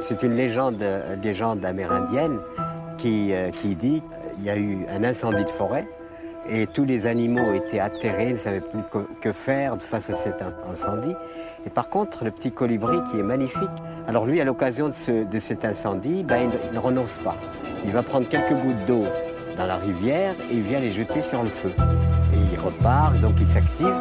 [0.00, 0.82] C'est une légende,
[1.22, 2.38] légende amérindienne
[2.96, 4.02] qui, euh, qui dit
[4.34, 5.86] qu'il y a eu un incendie de forêt
[6.48, 8.80] et tous les animaux étaient atterrés, ne savaient plus
[9.20, 11.14] que faire face à cet incendie.
[11.66, 13.68] Et par contre, le petit colibri qui est magnifique,
[14.06, 17.36] alors lui, à l'occasion de, cet incendie, ben, il, ne renonce pas.
[17.84, 19.04] Il va prendre quelques gouttes d'eau
[19.56, 21.72] dans la rivière et il vient les jeter sur le feu.
[22.58, 23.94] Repart, donc il s'active.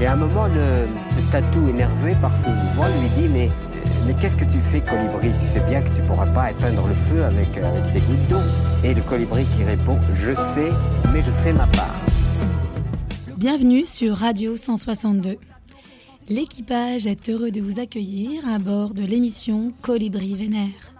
[0.00, 0.86] Et à un moment, le,
[1.30, 3.50] tatou énervé par ce mouvement lui dit Mais,
[4.06, 5.30] mais qu'est-ce que tu fais, colibri?
[5.40, 8.28] Tu sais bien que tu ne pourras pas éteindre le feu avec, avec des gouttes
[8.28, 8.40] d'eau.
[8.82, 10.70] Et le colibri qui répond Je sais,
[11.12, 11.94] mais je fais ma part.
[13.36, 15.36] Bienvenue sur Radio 162.
[16.28, 20.93] L'équipage est heureux de vous accueillir à bord de l'émission Colibri Vénère.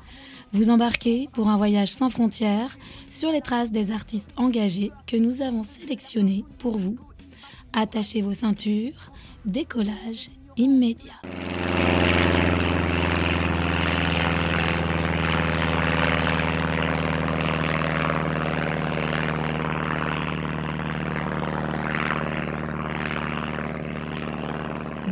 [0.54, 2.78] Vous embarquez pour un voyage sans frontières
[3.10, 6.96] sur les traces des artistes engagés que nous avons sélectionnés pour vous.
[7.72, 9.10] Attachez vos ceintures,
[9.44, 11.20] décollage immédiat.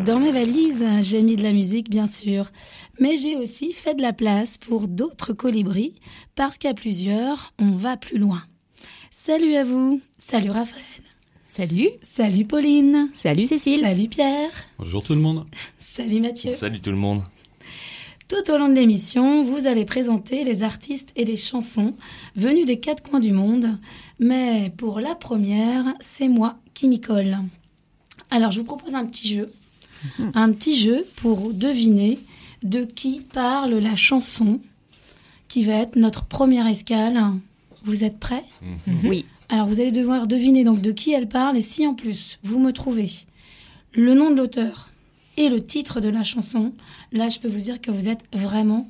[0.05, 2.51] Dans mes valises, j'ai mis de la musique, bien sûr,
[2.99, 5.95] mais j'ai aussi fait de la place pour d'autres colibris,
[6.35, 8.43] parce qu'à plusieurs, on va plus loin.
[9.13, 10.83] Salut à vous, salut Raphaël.
[11.49, 11.89] Salut.
[12.01, 13.11] Salut Pauline.
[13.15, 13.81] Salut Cécile.
[13.81, 14.51] Salut Pierre.
[14.79, 15.47] Bonjour tout le monde.
[15.79, 16.51] Salut Mathieu.
[16.51, 17.23] Salut tout le monde.
[18.27, 21.95] Tout au long de l'émission, vous allez présenter les artistes et les chansons
[22.35, 23.79] venus des quatre coins du monde.
[24.19, 27.37] Mais pour la première, c'est moi qui m'y colle.
[28.31, 29.49] Alors, je vous propose un petit jeu
[30.35, 32.19] un petit jeu pour deviner
[32.63, 34.61] de qui parle la chanson
[35.49, 37.21] qui va être notre première escale.
[37.85, 39.01] Vous êtes prêts mhm.
[39.05, 39.27] Oui.
[39.49, 42.59] Alors vous allez devoir deviner donc de qui elle parle et si en plus vous
[42.59, 43.11] me trouvez
[43.93, 44.89] le nom de l'auteur
[45.37, 46.73] et le titre de la chanson,
[47.13, 48.87] là je peux vous dire que vous êtes vraiment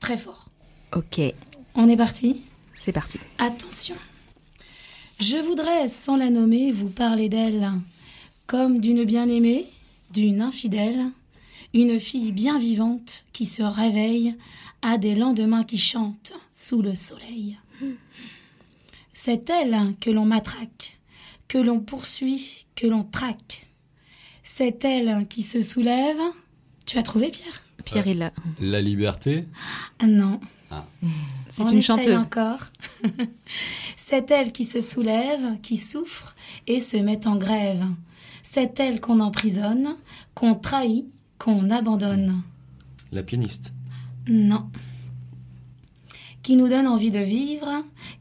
[0.00, 0.48] très fort.
[0.94, 1.20] Ok.
[1.74, 2.40] On est parti
[2.72, 3.18] C'est parti.
[3.38, 3.96] Attention.
[5.20, 7.70] Je voudrais, sans la nommer, vous parler d'elle
[8.46, 9.66] comme d'une bien-aimée
[10.12, 11.04] d'une infidèle,
[11.74, 14.34] une fille bien vivante qui se réveille
[14.82, 17.58] à des lendemains qui chantent sous le soleil.
[19.12, 20.98] C'est elle que l'on matraque,
[21.48, 23.66] que l'on poursuit, que l'on traque.
[24.42, 26.20] C'est elle qui se soulève.
[26.86, 27.64] Tu as trouvé Pierre?
[27.84, 28.32] Pierre est là.
[28.60, 29.46] La liberté?
[30.06, 30.40] Non.
[30.70, 30.84] Ah.
[31.52, 32.22] C'est une chanteuse.
[32.22, 32.60] encore.
[33.96, 36.34] C'est elle qui se soulève, qui souffre
[36.66, 37.84] et se met en grève.
[38.48, 39.96] C'est elle qu'on emprisonne,
[40.34, 41.04] qu'on trahit,
[41.36, 42.42] qu'on abandonne.
[43.10, 43.72] La pianiste.
[44.28, 44.70] Non.
[46.42, 47.68] Qui nous donne envie de vivre,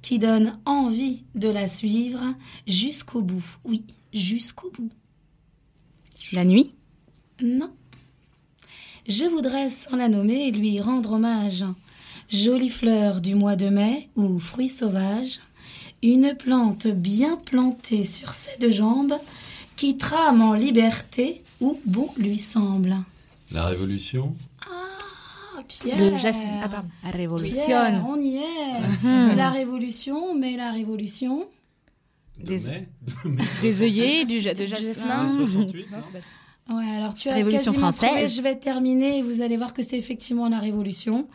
[0.02, 2.24] qui donne envie de la suivre
[2.68, 3.46] jusqu'au bout.
[3.64, 4.90] Oui, jusqu'au bout.
[6.34, 6.74] La nuit?
[7.42, 7.72] Non.
[9.08, 11.64] Je voudrais, sans la nommer, lui rendre hommage.
[12.30, 15.40] Jolie fleur du mois de mai ou fruit sauvage,
[16.02, 19.16] une plante bien plantée sur ses deux jambes,
[19.76, 22.96] qui trame en liberté où bon lui semble.
[23.52, 26.14] La Révolution Ah, Pierre Le
[26.64, 26.88] Ah, pardon.
[27.04, 28.06] La Révolution.
[28.08, 28.80] on y est.
[29.04, 29.36] Mhm.
[29.36, 31.48] La Révolution, mais la Révolution...
[32.38, 32.60] Des,
[33.62, 35.26] des œillets, du, de jasmin.
[36.70, 38.36] Ouais, alors tu as Révolution française.
[38.36, 41.28] je vais terminer et vous allez voir que c'est effectivement la Révolution.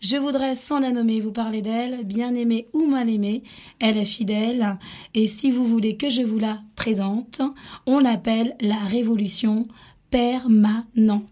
[0.00, 3.42] Je voudrais, sans la nommer, vous parler d'elle, bien aimée ou mal aimée.
[3.80, 4.78] Elle est fidèle
[5.12, 7.42] et si vous voulez que je vous la présente,
[7.84, 9.68] on l'appelle la Révolution
[10.10, 11.26] permanente.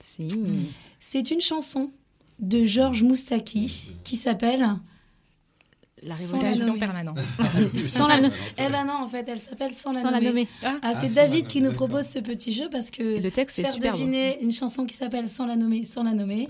[0.00, 0.28] Si.
[0.98, 1.90] C'est une chanson
[2.40, 4.66] de Georges Moustaki qui s'appelle
[6.04, 7.18] la révolution permanente.
[7.88, 8.16] sans la
[8.58, 10.48] Eh ben non, en fait, elle s'appelle Sans la nommer.
[10.62, 13.56] Ah, ah, c'est ah, David qui nous propose ce petit jeu parce que le texte
[13.56, 16.48] faire super deviner une chanson qui s'appelle Sans la nommer, sans la nommer,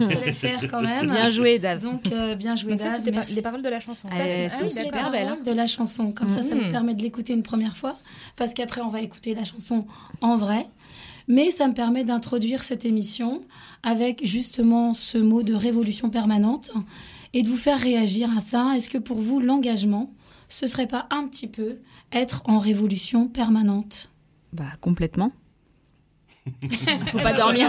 [0.00, 1.10] il fallait le faire quand même.
[1.10, 1.82] Bien joué, Dave.
[1.82, 3.02] Donc euh, bien joué, Dave.
[3.04, 4.08] C'était les paroles de la chanson.
[4.08, 5.28] Ça, c'est super belle.
[5.28, 5.38] Hein.
[5.44, 6.68] De la chanson, comme ça, ça me mm.
[6.68, 7.96] permet de l'écouter une première fois
[8.36, 9.86] parce qu'après on va écouter la chanson
[10.20, 10.66] en vrai.
[11.26, 13.42] Mais ça me permet d'introduire cette émission
[13.82, 16.70] avec justement ce mot de révolution permanente
[17.34, 18.72] et de vous faire réagir à ça.
[18.76, 20.14] Est-ce que pour vous, l'engagement,
[20.48, 21.78] ce serait pas un petit peu
[22.12, 24.10] être en révolution permanente?
[24.52, 25.32] Bah complètement.
[27.06, 27.68] Faut pas dormir.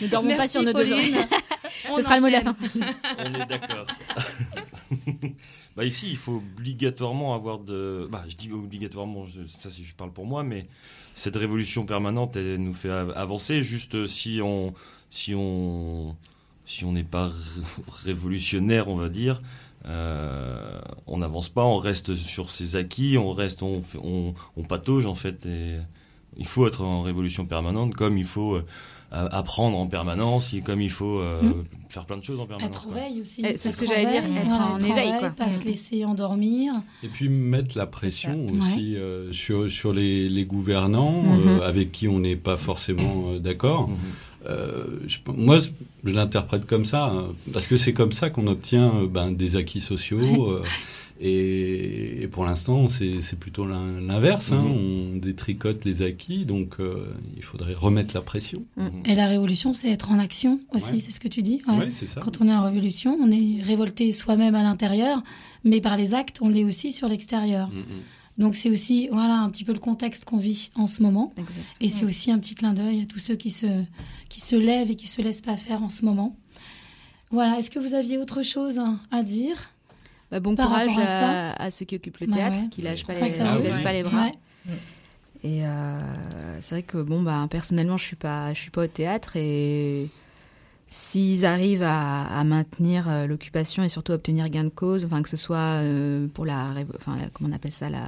[0.00, 1.14] ne dormons pas sur nos deux oreilles.
[1.94, 2.56] Ce sera le mot de la fin.
[3.18, 3.86] On est d'accord.
[5.76, 8.08] bah ici, il faut obligatoirement avoir de.
[8.10, 10.66] Bah, je dis obligatoirement, ça je parle pour moi, mais
[11.14, 13.62] cette révolution permanente, elle nous fait avancer.
[13.62, 14.74] Juste si on,
[15.10, 16.16] si on,
[16.68, 17.30] si on n'est pas
[18.04, 19.40] révolutionnaire, on va dire,
[19.84, 25.14] on n'avance pas, on reste sur ses acquis, on reste, on, on, on patauge en
[25.14, 25.46] fait.
[25.46, 25.76] Et
[26.36, 28.60] il faut être en révolution permanente, comme il faut
[29.10, 31.64] apprendre en permanence, et comme il faut mm.
[31.88, 32.76] faire plein de choses en permanence.
[32.76, 33.42] Être en veille aussi.
[33.42, 35.12] Eh, c'est ce que j'allais dire, être en éveil.
[35.18, 35.30] Quoi.
[35.30, 35.66] Pas se mm.
[35.66, 36.74] laisser endormir.
[37.02, 42.08] Et puis mettre la pression aussi euh, sur, sur les, les gouvernants euh, avec qui
[42.08, 43.88] on n'est pas forcément euh, d'accord.
[44.44, 45.08] Mm-hmm.
[45.08, 45.58] Je, moi,
[46.04, 49.80] je l'interprète comme ça, hein, parce que c'est comme ça qu'on obtient ben, des acquis
[49.80, 50.62] sociaux.
[51.20, 54.52] Et, pour l'instant, c'est plutôt l'inverse.
[54.52, 54.62] Hein.
[54.62, 55.14] Mhm.
[55.14, 57.06] On détricote les acquis, donc euh,
[57.36, 58.64] il faudrait remettre la pression.
[58.76, 58.88] Mm.
[59.06, 61.60] Et la révolution, c'est être en action aussi, c'est ce que tu dis?
[61.66, 61.88] Ouais.
[61.90, 62.20] c'est ça.
[62.20, 65.22] Quand on est en révolution, on est révolté soi-même à l'intérieur,
[65.64, 67.68] mais par les actes, on l'est aussi sur l'extérieur.
[67.68, 67.84] Mm, mm.
[68.38, 71.32] Donc c'est aussi voilà un petit peu le contexte qu'on vit en ce moment.
[71.80, 73.66] Et c'est aussi un petit clin d'œil à tous ceux qui se,
[74.28, 76.36] qui se lèvent et qui se laissent pas faire en ce moment.
[77.30, 78.80] Voilà, est-ce que vous aviez autre chose
[79.10, 79.70] à dire
[80.30, 84.02] bah, bon courage à, ceux qui occupent le théâtre, qui lâchent pas les, pas les
[84.02, 84.28] bras.
[85.44, 86.00] Et euh,
[86.60, 90.08] c'est vrai que bon, bah, personnellement, je suis pas, je suis pas au théâtre et
[90.88, 95.36] s'ils arrivent à, maintenir euh, l'occupation et surtout obtenir gain de cause, enfin que ce
[95.36, 98.04] soit euh, pour la, enfin comment on appelle ça la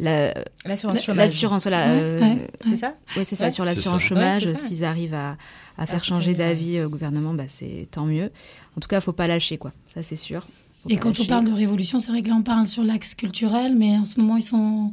[0.00, 1.18] l'assurance chômage.
[1.24, 2.94] L'assurance, c'est ça?
[3.16, 4.52] Oui, c'est ça, sur l'assurance chômage.
[4.54, 5.36] S'ils arrivent à,
[5.78, 8.32] à faire changer d'avis au gouvernement, bah, c'est tant mieux.
[8.76, 9.72] En tout cas, il faut pas lâcher, quoi.
[9.86, 10.44] Ça, c'est sûr.
[10.88, 13.74] Et quand on parle de révolution, c'est vrai que là on parle sur l'axe culturel,
[13.76, 14.92] mais en ce moment ils sont,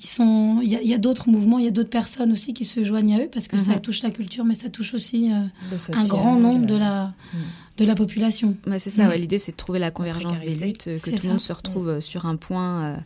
[0.00, 2.82] ils sont, il y a, d'autres mouvements, il y a d'autres personnes aussi qui se
[2.82, 3.80] joignent à eux parce que ça mhm.
[3.80, 7.38] touche la culture, mais ça touche aussi euh, un grand nombre de la, mm.
[7.76, 8.56] de la population.
[8.78, 9.08] c'est ça.
[9.08, 9.12] Mm.
[9.12, 12.00] L'idée c'est de trouver la convergence des luttes, que tout le monde se retrouve mm.
[12.00, 12.96] sur un point euh,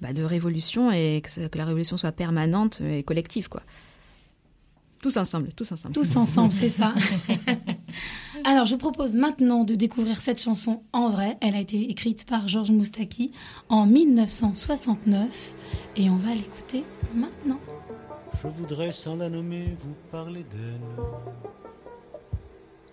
[0.00, 3.62] bah, de révolution et que, que, la révolution soit permanente et collective, quoi.
[5.02, 5.94] Tous ensemble, tous ensemble.
[5.94, 6.94] Tous ensemble, c'est ça.
[8.44, 11.38] Alors, je vous propose maintenant de découvrir cette chanson en vrai.
[11.40, 13.32] Elle a été écrite par Georges Moustaki
[13.68, 15.54] en 1969
[15.96, 16.84] et on va l'écouter
[17.14, 17.60] maintenant.
[18.42, 20.80] Je voudrais sans la nommer vous parler d'elle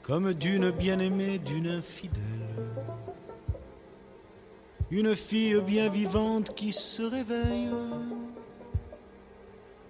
[0.09, 2.73] comme d'une bien-aimée, d'une infidèle.
[4.89, 7.69] Une fille bien vivante qui se réveille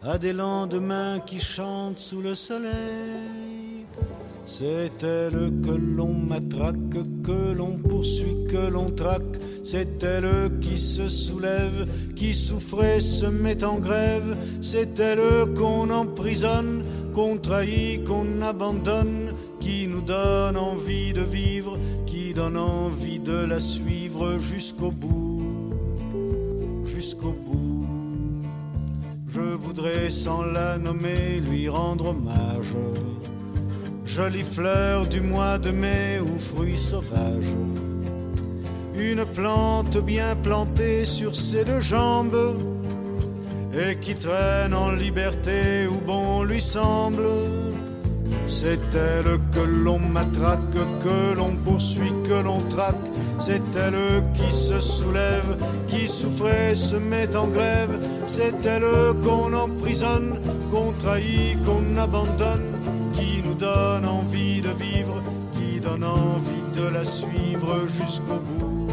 [0.02, 3.19] à des lendemains qui chantent sous le soleil.
[4.52, 9.38] C'est elle que l'on matraque, que l'on poursuit, que l'on traque.
[9.64, 14.36] C'est elle qui se soulève, qui souffrait, se met en grève.
[14.60, 22.34] C'est elle qu'on emprisonne, qu'on trahit, qu'on abandonne, qui nous donne envie de vivre, qui
[22.34, 25.44] donne envie de la suivre jusqu'au bout,
[26.86, 27.86] jusqu'au bout.
[29.28, 32.74] Je voudrais sans la nommer lui rendre hommage.
[34.16, 37.54] Jolie fleur du mois de mai ou fruit sauvage.
[38.96, 42.58] Une plante bien plantée sur ses deux jambes
[43.72, 47.28] et qui traîne en liberté où bon lui semble.
[48.48, 50.74] C'est elle que l'on matraque,
[51.04, 52.96] que l'on poursuit, que l'on traque.
[53.38, 55.56] C'est elle qui se soulève,
[55.88, 58.00] qui souffrait, se met en grève.
[58.26, 60.40] C'est elle qu'on emprisonne,
[60.72, 62.79] qu'on trahit, qu'on abandonne,
[63.60, 65.22] donne envie de vivre,
[65.54, 68.88] qui donne envie de la suivre jusqu'au bout,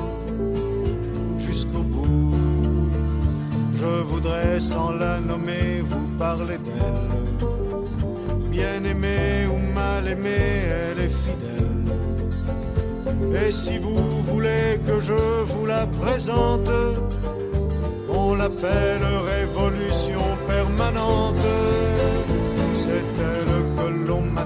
[1.38, 2.34] jusqu'au bout.
[3.74, 7.26] Je voudrais sans la nommer vous parler d'elle
[8.56, 11.86] bien aimée ou mal aimée, elle est fidèle.
[13.42, 15.20] Et si vous voulez que je
[15.50, 16.70] vous la présente,
[18.08, 19.04] on l'appelle
[19.34, 21.46] révolution permanente.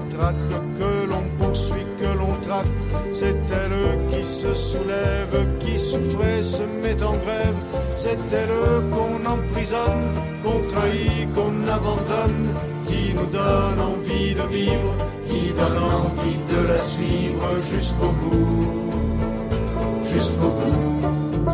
[0.09, 2.67] Que l'on poursuit, que l'on traque.
[3.11, 7.59] C'est elle qui se soulève, qui souffrait, se met en grève.
[7.95, 10.07] C'est elle qu'on emprisonne,
[10.43, 12.49] qu'on trahit, qu'on abandonne
[12.91, 14.93] qui nous donne envie de vivre,
[15.27, 18.89] qui donne envie de la suivre jusqu'au bout,
[20.03, 21.51] jusqu'au bout.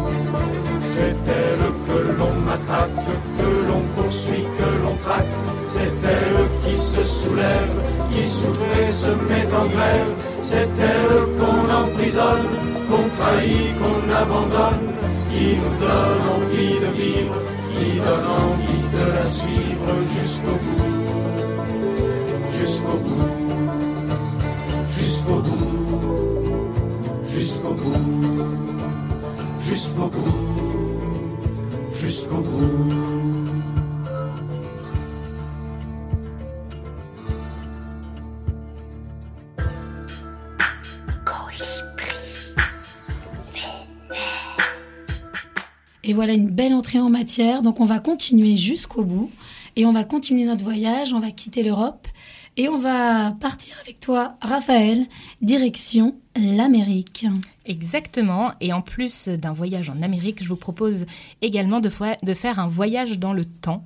[0.82, 3.06] C'est elle que l'on matraque,
[3.40, 5.36] que l'on poursuit, que l'on traque.
[5.68, 7.78] C'est elle qui se soulève,
[8.12, 10.12] qui souffre et se met en grève.
[10.42, 12.48] C'est elle qu'on emprisonne,
[12.90, 14.88] qu'on trahit, qu'on abandonne,
[15.30, 17.36] qui nous donne envie de vivre,
[17.74, 20.98] qui donne envie de la suivre jusqu'au bout.
[22.58, 23.38] Jusqu'au bout,
[24.90, 25.68] jusqu'au bout,
[27.28, 28.48] jusqu'au bout,
[29.60, 30.34] jusqu'au bout,
[31.94, 33.17] jusqu'au bout.
[46.18, 47.62] Voilà une belle entrée en matière.
[47.62, 49.30] Donc on va continuer jusqu'au bout
[49.76, 51.14] et on va continuer notre voyage.
[51.14, 52.08] On va quitter l'Europe
[52.58, 55.06] et on va partir avec toi, Raphaël,
[55.44, 57.28] direction l'Amérique.
[57.68, 58.52] Exactement.
[58.62, 61.06] Et en plus d'un voyage en Amérique, je vous propose
[61.44, 63.86] également de, faire un voyage dans le temps.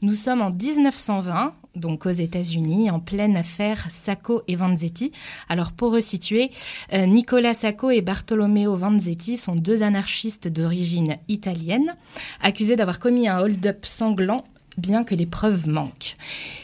[0.00, 5.12] Nous sommes en 1920, donc aux États-Unis, en pleine affaire Sacco et Vanzetti.
[5.48, 6.50] Alors pour resituer,
[6.92, 11.94] euh, Nicolas Sacco et Bartolomeo Vanzetti sont deux anarchistes d'origine italienne,
[12.42, 14.44] accusés d'avoir commis un hold-up sanglant
[14.76, 16.16] bien que les preuves manquent.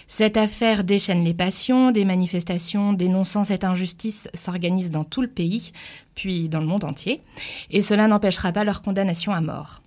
[0.07, 5.73] Cette affaire déchaîne les passions, des manifestations dénonçant cette injustice s'organisent dans tout le pays,
[6.15, 7.23] puis dans le monde entier,
[7.71, 9.81] et cela n'empêchera pas leur condamnation à mort.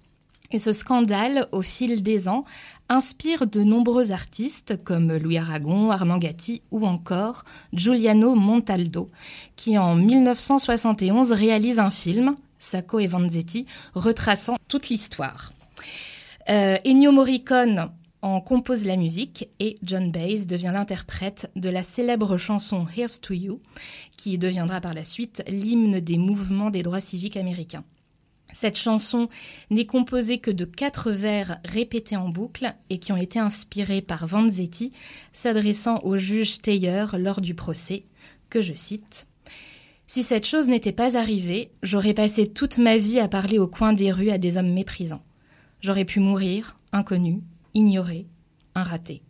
[0.51, 2.43] Et ce scandale, au fil des ans,
[2.89, 9.09] inspire de nombreux artistes comme Louis Aragon, Armand Gatti ou encore Giuliano Montaldo,
[9.55, 15.51] qui en 1971 réalise un film, Sacco et Vanzetti, retraçant toute l'histoire.
[16.49, 17.89] Euh, Ennio Morricone
[18.21, 23.33] en compose la musique et John Baez devient l'interprète de la célèbre chanson Here's to
[23.33, 23.59] You,
[24.17, 27.83] qui deviendra par la suite l'hymne des mouvements des droits civiques américains.
[28.57, 29.27] Cette chanson
[29.69, 34.27] n'est composée que de quatre vers répétés en boucle et qui ont été inspirés par
[34.27, 34.93] Vanzetti,
[35.33, 38.05] s'adressant au juge Steyer lors du procès,
[38.49, 39.27] que je cite
[40.07, 43.91] Si cette chose n'était pas arrivée, j'aurais passé toute ma vie à parler au coin
[43.91, 45.25] des rues à des hommes méprisants.
[45.81, 47.41] J'aurais pu mourir, inconnu,
[47.73, 48.25] ignoré,
[48.73, 49.21] un raté.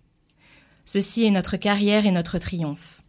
[0.86, 3.02] Ceci est notre carrière et notre triomphe.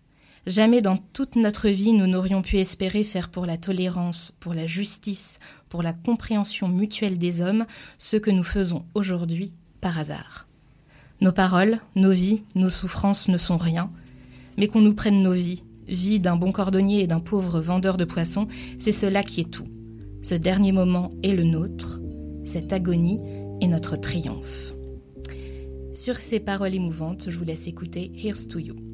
[0.46, 4.66] Jamais dans toute notre vie nous n'aurions pu espérer faire pour la tolérance, pour la
[4.66, 7.66] justice, pour la compréhension mutuelle des hommes
[7.98, 10.46] ce que nous faisons aujourd'hui par hasard.
[11.20, 13.90] Nos paroles, nos vies, nos souffrances ne sont rien,
[14.58, 18.04] mais qu'on nous prenne nos vies, vie d'un bon cordonnier et d'un pauvre vendeur de
[18.04, 19.66] poissons, c'est cela qui est tout.
[20.22, 22.00] Ce dernier moment est le nôtre,
[22.44, 23.20] cette agonie
[23.60, 24.74] est notre triomphe.
[25.92, 28.85] Sur ces paroles émouvantes, je vous laisse écouter Here's to You.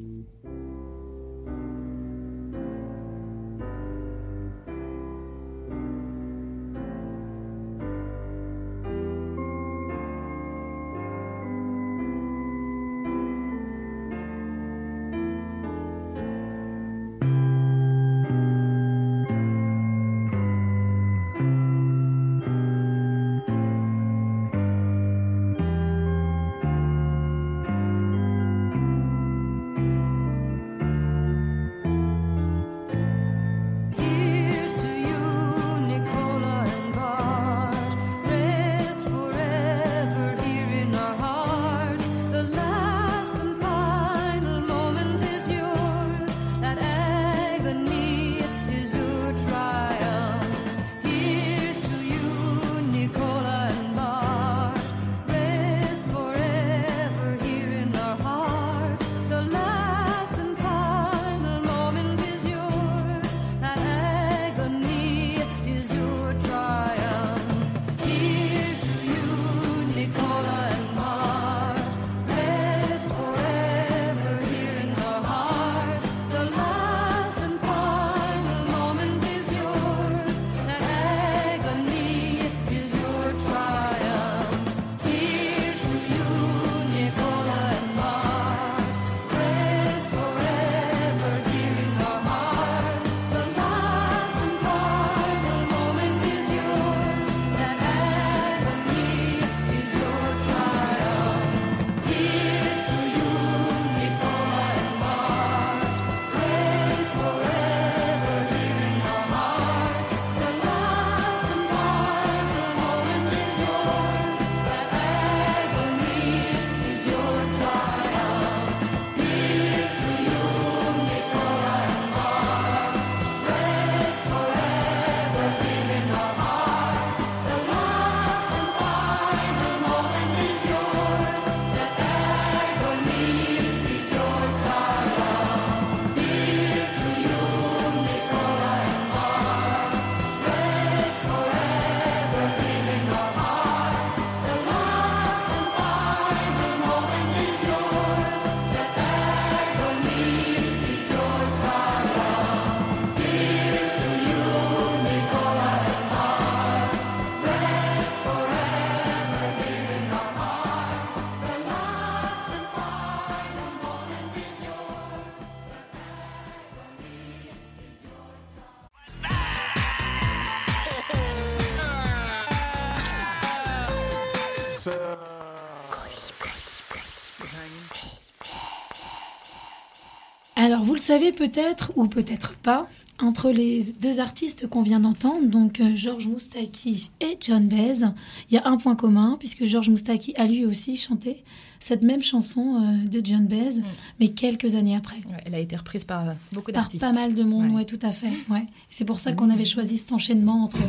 [181.03, 182.87] Savez peut-être ou peut-être pas,
[183.19, 188.05] entre les deux artistes qu'on vient d'entendre, donc euh, Georges Moustaki et John Baez,
[188.49, 191.43] il y a un point commun, puisque Georges Moustaki a lui aussi chanté
[191.81, 193.83] cette même chanson euh, de John Baez, mm.
[194.21, 195.17] mais quelques années après.
[195.45, 197.01] elle a été reprise par euh, beaucoup d'artistes.
[197.01, 198.31] Par pas mal de monde, oui, tout à fait.
[198.49, 198.65] Ouais.
[198.89, 200.79] C'est pour ça qu'on avait choisi cet enchaînement entre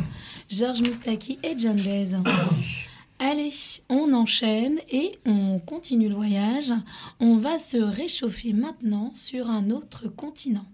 [0.49, 2.15] Georges Moustaki et John Baez.
[3.19, 3.51] Allez,
[3.89, 6.73] on enchaîne et on continue le voyage.
[7.19, 10.65] On va se réchauffer maintenant sur un autre continent.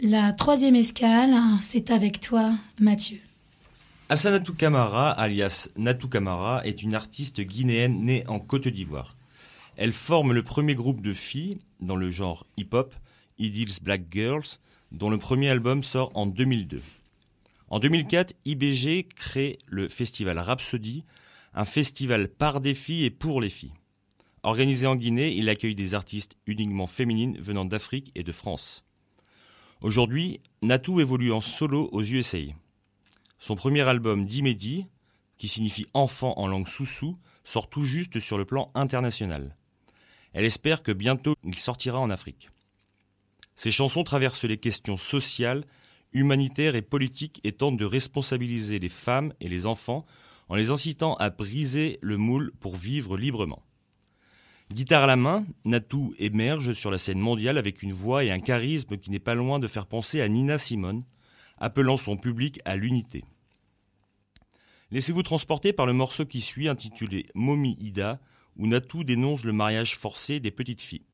[0.00, 3.18] La troisième escale, c'est avec toi, Mathieu.
[4.08, 9.16] Assanatou Kamara, alias Natou Kamara, est une artiste guinéenne née en Côte d'Ivoire.
[9.76, 12.94] Elle forme le premier groupe de filles dans le genre hip-hop,
[13.38, 14.60] Idil's Black Girls,
[14.92, 16.80] dont le premier album sort en 2002.
[17.68, 21.04] En 2004, IBG crée le festival Rhapsody,
[21.52, 23.74] un festival par des filles et pour les filles.
[24.44, 28.84] Organisé en Guinée, il accueille des artistes uniquement féminines venant d'Afrique et de France.
[29.82, 32.38] Aujourd'hui, Natou évolue en solo aux USA.
[33.38, 34.86] Son premier album Dimedi,
[35.36, 39.56] qui signifie enfant en langue soussou, sort tout juste sur le plan international.
[40.32, 42.48] Elle espère que bientôt il sortira en Afrique.
[43.54, 45.64] Ses chansons traversent les questions sociales,
[46.12, 50.04] humanitaires et politiques et tentent de responsabiliser les femmes et les enfants
[50.48, 53.62] en les incitant à briser le moule pour vivre librement.
[54.72, 58.40] Guitare à la main, Natou émerge sur la scène mondiale avec une voix et un
[58.40, 61.04] charisme qui n'est pas loin de faire penser à Nina Simone,
[61.58, 63.24] appelant son public à l'unité.
[64.90, 68.20] Laissez-vous transporter par le morceau qui suit intitulé Momi Ida,
[68.56, 71.06] où Natou dénonce le mariage forcé des petites filles.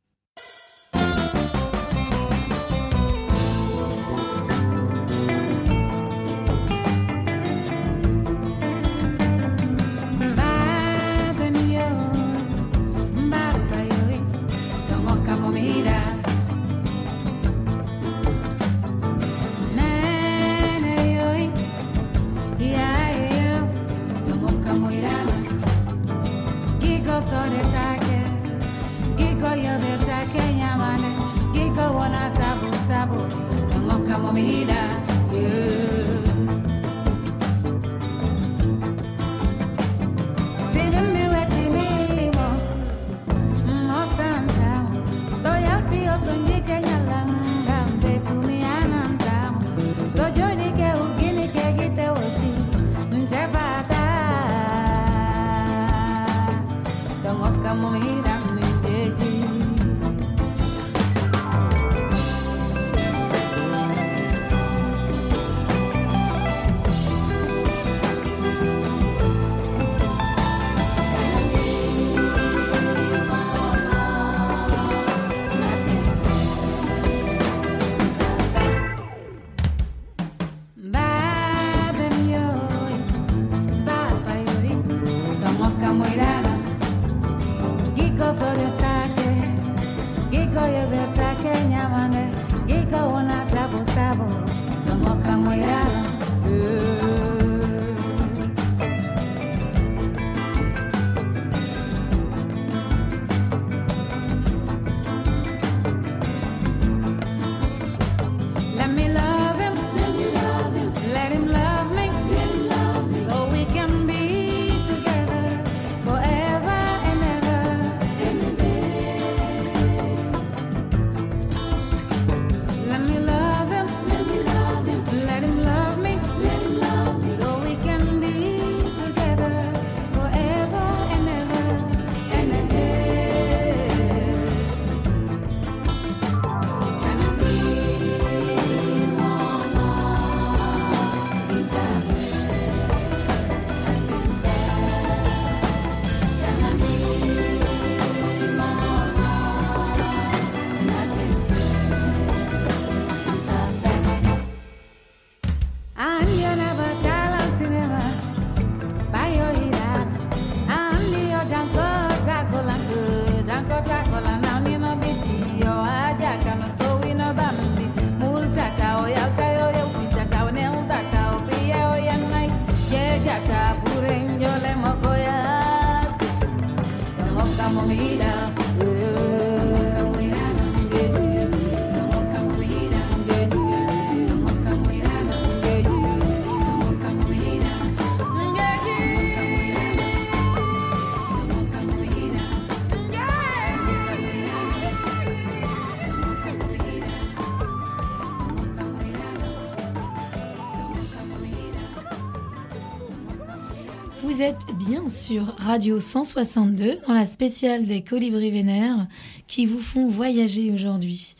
[204.23, 209.09] Vous êtes bien sur Radio 162 dans la spéciale des colibris vénères
[209.49, 211.35] qui vous font voyager aujourd'hui.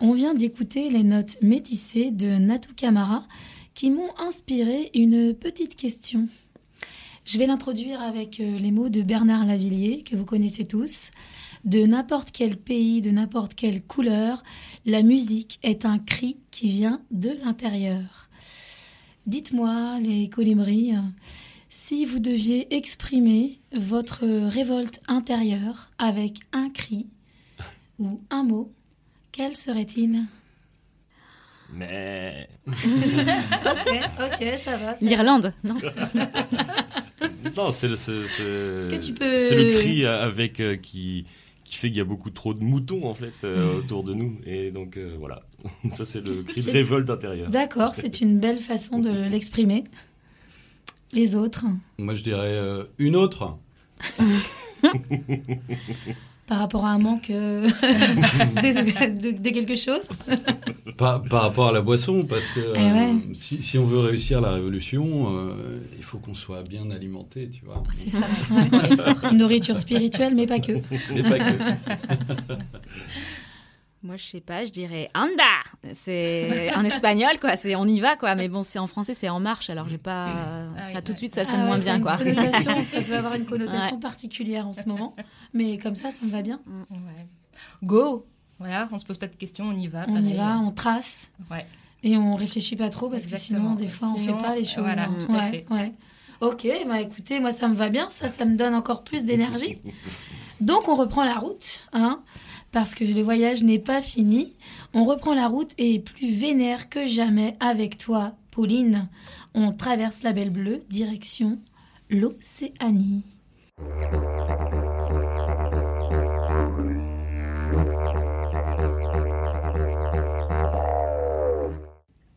[0.00, 3.24] On vient d'écouter les notes métissées de Natou Kamara
[3.74, 6.28] qui m'ont inspiré une petite question.
[7.24, 11.10] Je vais l'introduire avec euh, les mots de Bernard Lavillier que vous connaissez tous.
[11.64, 14.44] De n'importe quel pays, de n'importe quelle couleur,
[14.86, 18.28] la musique est un cri qui vient de l'intérieur.
[19.26, 20.94] Dites-moi, les colibris,
[21.88, 27.06] si vous deviez exprimer votre révolte intérieure avec un cri
[27.98, 28.70] ou un mot,
[29.32, 30.26] quel serait-il
[31.72, 32.46] Mais.
[32.66, 32.74] ok,
[34.20, 34.96] ok, ça va.
[35.00, 35.76] L'Irlande, non
[37.56, 41.24] Non, c'est le, le cri avec euh, qui,
[41.68, 44.38] qui fait qu'il y a beaucoup trop de moutons en fait euh, autour de nous
[44.46, 45.42] et donc euh, voilà
[45.94, 49.84] ça c'est le cri de révolte intérieure d'accord c'est une belle façon de l'exprimer
[51.12, 51.64] les autres
[51.98, 53.56] Moi, je dirais euh, une autre.
[56.46, 60.08] par rapport à un manque euh, de, quelque chose
[60.96, 64.40] par, par, rapport à la boisson, parce que eh euh, si, si, on veut réussir
[64.40, 65.28] la révolution,
[65.96, 67.82] il faut qu'on soit bien alimenté, tu vois.
[67.92, 68.20] C'est ça,
[69.34, 70.72] nourriture spirituelle, mais pas que.
[71.12, 71.52] Mais pas que.
[74.02, 75.92] Moi, je sais pas, je dirais anda.
[75.92, 77.56] C'est en espagnol, quoi.
[77.56, 78.34] C'est on y va, quoi.
[78.34, 79.70] Mais bon, c'est en français, c'est en marche.
[79.70, 80.28] Alors, j'ai pas
[80.76, 82.16] ah ça tout de suite, ça sonne ah moins bien, quoi.
[82.82, 85.16] ça peut avoir une connotation particulière en ce moment,
[85.52, 86.60] mais comme ça, ça me va bien.
[86.66, 86.84] Mm.
[87.82, 88.26] Go.
[88.60, 90.04] Voilà, on se pose pas de questions, on y va.
[90.08, 91.30] On y va, on trace.
[91.50, 91.64] Ouais.
[92.02, 94.84] Et on réfléchit pas trop parce que sinon, des fois, on fait pas les choses.
[94.84, 95.66] Voilà, tout à fait.
[95.70, 95.92] Ouais.
[96.40, 99.80] Ok, bah écoutez, moi ça me va bien, ça, ça me donne encore plus d'énergie.
[100.60, 102.20] Donc on reprend la route, hein
[102.72, 104.54] parce que le voyage n'est pas fini.
[104.94, 109.08] On reprend la route et plus vénère que jamais avec toi, Pauline.
[109.54, 111.58] On traverse la Belle Bleue, direction
[112.10, 113.24] l'Océanie.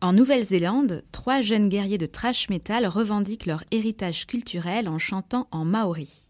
[0.00, 5.64] En Nouvelle-Zélande, trois jeunes guerriers de trash metal revendiquent leur héritage culturel en chantant en
[5.64, 6.28] maori.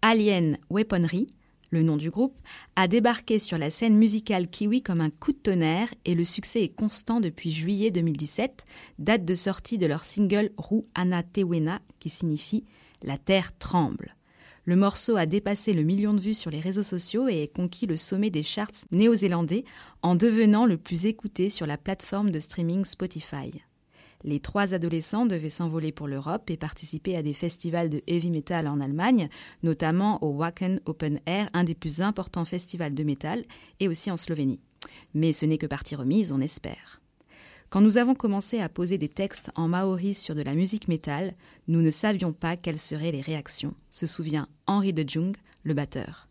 [0.00, 1.26] Alien Weaponry,
[1.70, 2.36] le nom du groupe,
[2.76, 6.62] a débarqué sur la scène musicale kiwi comme un coup de tonnerre et le succès
[6.62, 8.64] est constant depuis juillet 2017,
[8.98, 12.64] date de sortie de leur single Ru Ana Tewena, qui signifie
[13.02, 14.16] La terre tremble.
[14.64, 17.96] Le morceau a dépassé le million de vues sur les réseaux sociaux et conquis le
[17.96, 19.64] sommet des charts néo-zélandais
[20.02, 23.50] en devenant le plus écouté sur la plateforme de streaming Spotify.
[24.22, 28.68] Les trois adolescents devaient s'envoler pour l'Europe et participer à des festivals de heavy metal
[28.68, 29.28] en Allemagne,
[29.62, 33.44] notamment au Wacken Open Air, un des plus importants festivals de métal,
[33.80, 34.60] et aussi en Slovénie.
[35.14, 37.00] Mais ce n'est que partie remise, on espère.
[37.70, 41.34] Quand nous avons commencé à poser des textes en maori sur de la musique métal,
[41.68, 46.29] nous ne savions pas quelles seraient les réactions, se souvient Henri de Jung, le batteur.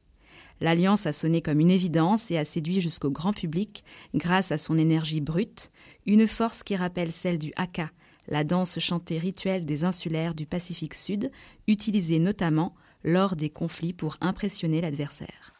[0.61, 4.77] L'alliance a sonné comme une évidence et a séduit jusqu'au grand public grâce à son
[4.77, 5.71] énergie brute,
[6.05, 7.91] une force qui rappelle celle du haka,
[8.27, 11.31] la danse chantée rituelle des insulaires du Pacifique Sud,
[11.67, 15.53] utilisée notamment lors des conflits pour impressionner l'adversaire.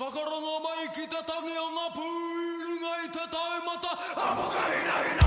[0.00, 5.19] 魚の前来たたげやがプールがいてたえまたあもがいないな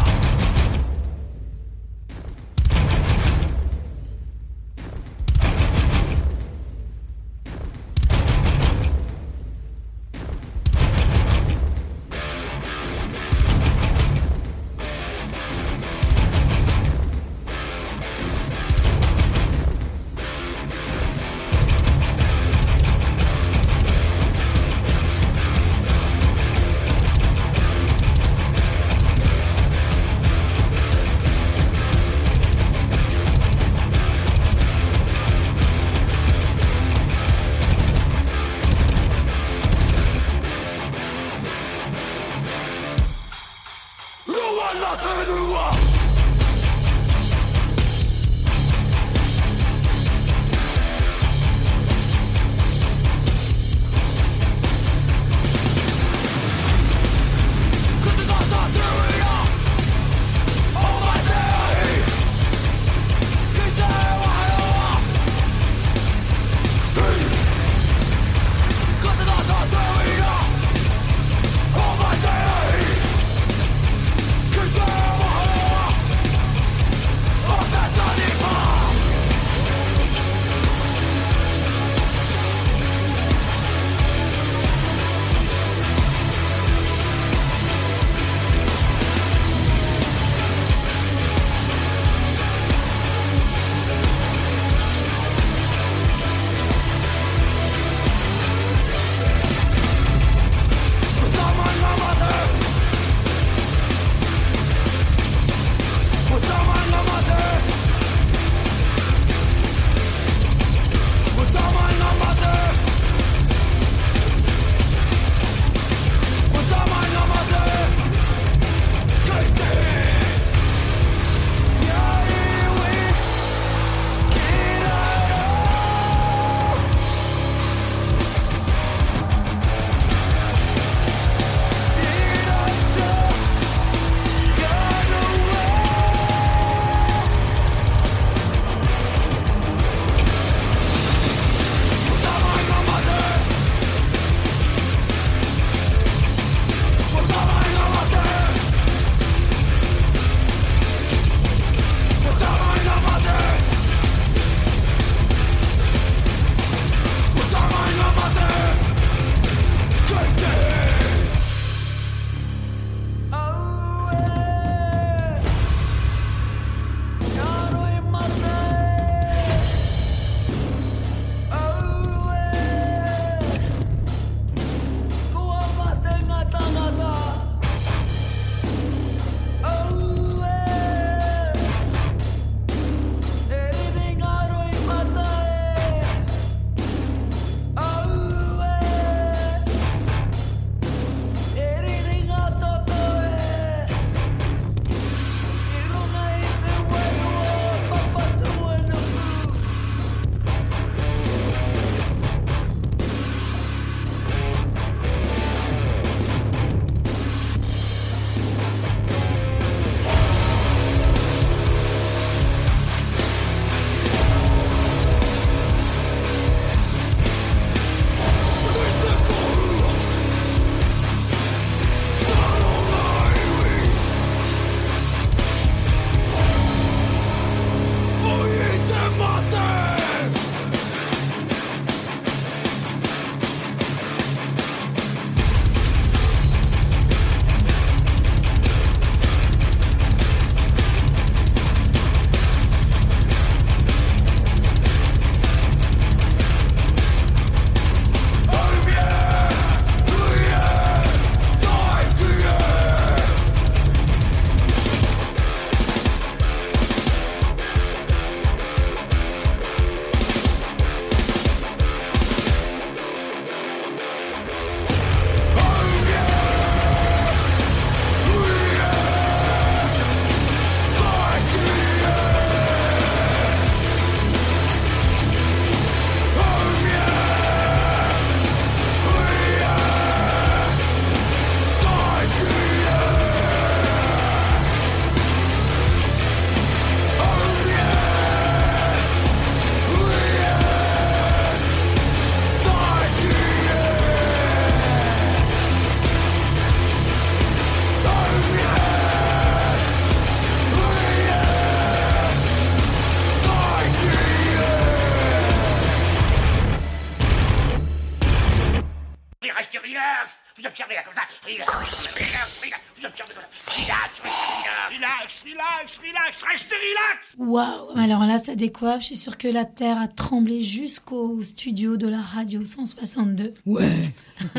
[318.73, 319.01] Décoiffe.
[319.01, 323.53] Je suis sûre que la Terre a tremblé jusqu'au studio de la radio 162.
[323.67, 324.01] Ouais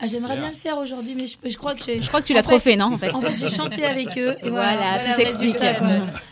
[0.00, 2.34] ah, J'aimerais bien le faire aujourd'hui, mais je, je, crois que Je crois que tu
[2.34, 4.36] l'as trop fait, non en fait, en fait j'ai chanté avec eux.
[4.42, 5.56] Et voilà, voilà, tout s'explique.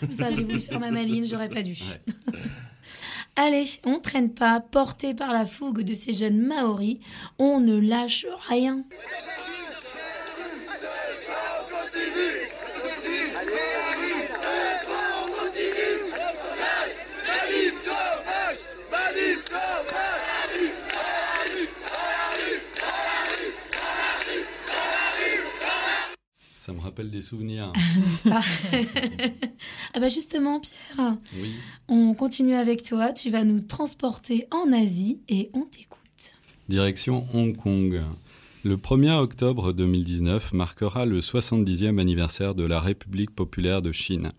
[0.01, 1.77] Putain, j'ai voulu faire ma maline, j'aurais pas dû.
[3.37, 6.99] Allez, on traîne pas, porté par la fougue de ces jeunes Maoris,
[7.39, 8.85] on ne lâche rien.
[26.65, 27.75] Ça me rappelle des souvenirs.
[28.25, 28.41] pas
[29.93, 31.19] ah bah justement, Pierre,
[31.89, 33.13] on continue avec toi.
[33.13, 36.33] Tu vas nous transporter en Asie et on t'écoute.
[36.71, 38.01] Direction Hong Kong.
[38.65, 44.33] Le 1er octobre 2019 marquera le 70e anniversaire de la République populaire de Chine.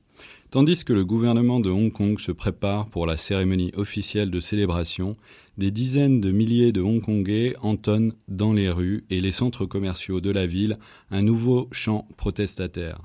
[0.50, 5.16] Tandis que le gouvernement de Hong Kong se prépare pour la cérémonie officielle de célébration,
[5.58, 10.32] des dizaines de milliers de Hongkongais entonnent dans les rues et les centres commerciaux de
[10.32, 10.78] la ville
[11.12, 13.00] un nouveau chant protestataire.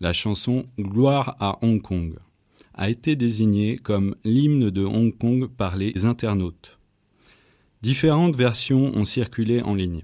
[0.00, 2.16] La chanson Gloire à Hong Kong
[2.74, 6.78] a été désignée comme l'hymne de Hong Kong par les internautes.
[7.82, 10.02] Différentes versions ont circulé en ligne.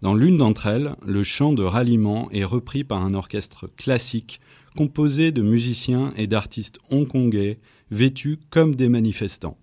[0.00, 4.40] Dans l'une d'entre elles, le chant de ralliement est repris par un orchestre classique
[4.76, 7.58] composé de musiciens et d'artistes hongkongais
[7.90, 9.58] vêtus comme des manifestants.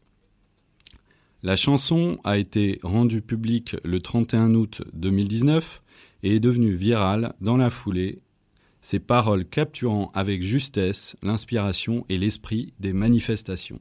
[1.45, 5.83] La chanson a été rendue publique le 31 août 2019
[6.23, 8.23] et est devenue virale dans la foulée,
[8.81, 13.79] ses paroles capturant avec justesse l'inspiration et l'esprit des manifestations.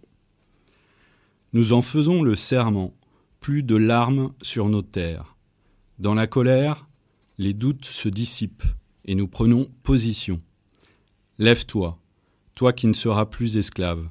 [1.55, 2.93] Nous en faisons le serment,
[3.41, 5.35] plus de larmes sur nos terres.
[5.99, 6.91] Dans la colère,
[7.39, 8.65] les doutes se dissipent
[9.07, 10.43] et nous prenons position.
[11.39, 11.99] Lève-toi,
[12.55, 14.07] toi qui ne seras plus esclave.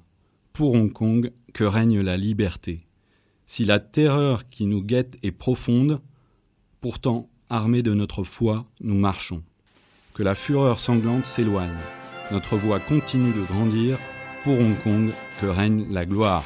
[0.53, 2.82] Pour Hong Kong, que règne la liberté.
[3.55, 6.01] Si la terreur qui nous guette est profonde,
[6.81, 9.43] pourtant, armés de notre foi, nous marchons.
[10.15, 11.77] Que la fureur sanglante s'éloigne.
[12.31, 13.99] Notre voix continue de grandir.
[14.43, 16.43] Pour Hong Kong, que règne la gloire.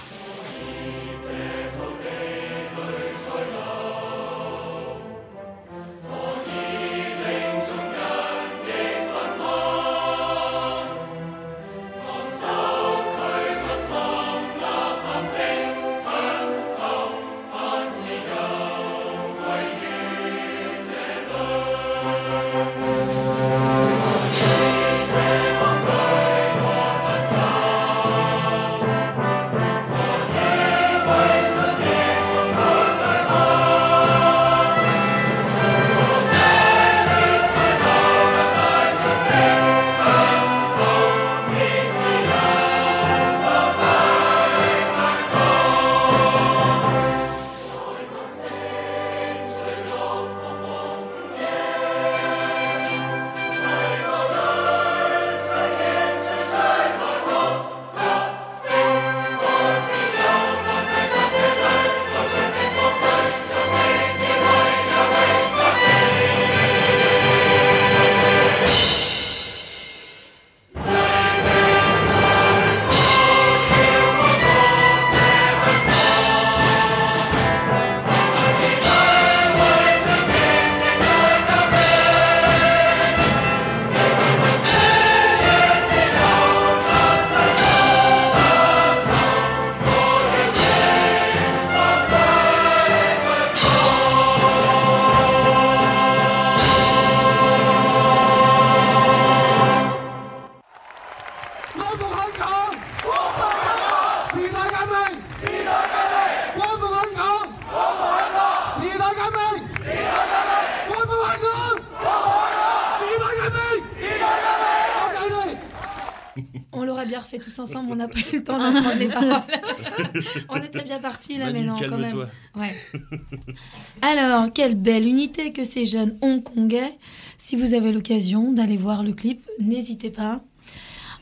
[124.02, 126.94] Alors, quelle belle unité que ces jeunes hongkongais.
[127.38, 130.42] Si vous avez l'occasion d'aller voir le clip, n'hésitez pas.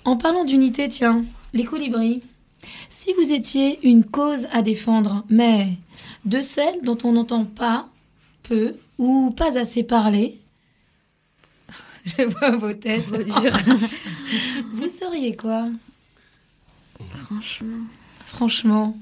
[0.06, 2.21] En parlant d'unité, tiens, les colibris.
[2.89, 5.67] Si vous étiez une cause à défendre, mais
[6.25, 7.88] de celles dont on n'entend pas,
[8.43, 10.39] peu ou pas assez parler,
[12.06, 13.06] je vois vos têtes.
[14.73, 15.69] vous seriez quoi?
[17.10, 17.86] Franchement.
[18.25, 18.97] Franchement.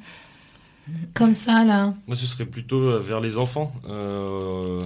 [1.13, 1.93] Comme ça, là.
[2.07, 3.71] Moi, ce serait plutôt euh, vers les enfants.
[3.88, 4.79] Euh,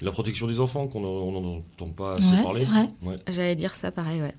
[0.00, 2.66] La protection des enfants, qu'on n'en entend pas assez ouais, parler.
[3.02, 3.18] Ouais.
[3.28, 4.34] J'allais dire ça pareil, ouais.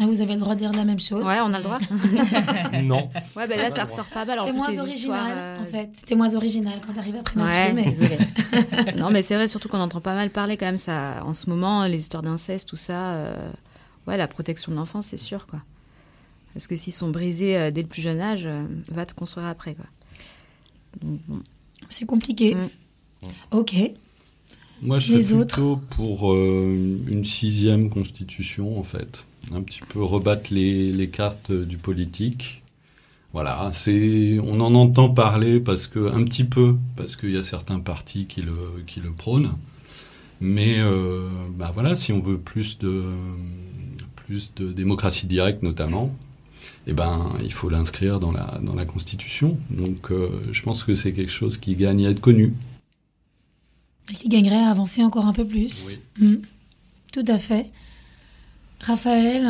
[0.00, 1.78] Ah, vous avez le droit de dire la même chose Ouais, on a le droit.
[2.82, 3.08] non.
[3.36, 4.40] Ouais, ben là, ça ressort pas mal.
[4.44, 5.62] C'est moins original, euh...
[5.62, 5.90] en fait.
[5.92, 7.40] C'était moins original quand t'arrives après.
[7.40, 7.84] Ouais, mais...
[7.84, 8.18] désolé.
[8.96, 11.22] non, mais c'est vrai, surtout qu'on entend pas mal parler quand même ça.
[11.24, 13.12] En ce moment, les histoires d'inceste, tout ça.
[13.12, 13.50] Euh...
[14.08, 15.60] Ouais, la protection de l'enfance, c'est sûr, quoi.
[16.54, 19.46] Parce que s'ils sont brisés euh, dès le plus jeune âge, euh, va te construire
[19.46, 19.86] après, quoi.
[21.88, 22.54] C'est compliqué.
[22.54, 23.28] Mm.
[23.52, 23.74] Ok.
[24.82, 26.76] Moi, je suis plutôt pour euh,
[27.08, 29.26] une sixième constitution, en fait.
[29.52, 32.62] Un petit peu rebattre les, les cartes du politique.
[33.32, 37.42] Voilà, c'est, on en entend parler parce que, un petit peu, parce qu'il y a
[37.42, 38.54] certains partis qui le,
[38.86, 39.52] qui le prônent.
[40.40, 43.04] Mais, euh, bah voilà, si on veut plus de,
[44.14, 46.14] plus de démocratie directe, notamment,
[46.86, 49.58] eh ben, il faut l'inscrire dans la, dans la Constitution.
[49.70, 52.54] Donc, euh, je pense que c'est quelque chose qui gagne à être connu.
[54.10, 55.98] Et qui gagnerait à avancer encore un peu plus.
[56.20, 56.26] Oui.
[56.26, 56.36] Mmh.
[57.12, 57.70] Tout à fait.
[58.80, 59.48] Raphaël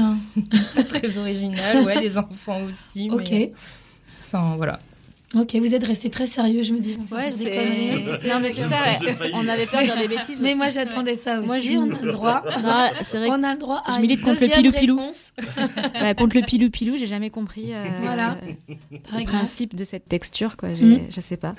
[0.77, 3.09] Pas très original, ouais, les enfants aussi.
[3.13, 3.31] Ok.
[3.31, 3.53] Mais
[4.15, 4.79] sans, voilà.
[5.35, 6.97] Ok, vous êtes resté très sérieux, je me dis.
[6.99, 8.05] On ouais, des conneries.
[8.29, 8.77] Non, mais c'est ça,
[9.11, 9.31] ouais.
[9.35, 10.41] on avait peur de dire des bêtises.
[10.41, 11.47] Mais moi, j'attendais ça aussi.
[11.47, 11.77] Moi, je...
[11.77, 12.43] On a le droit.
[12.65, 14.99] Non, vrai on a le droit à je milite contre le pilou-pilou.
[16.03, 18.39] ouais, contre le pilou-pilou, j'ai jamais compris euh, voilà.
[18.69, 20.71] le principe de cette texture, quoi.
[20.71, 21.01] Mmh.
[21.11, 21.55] Je sais pas.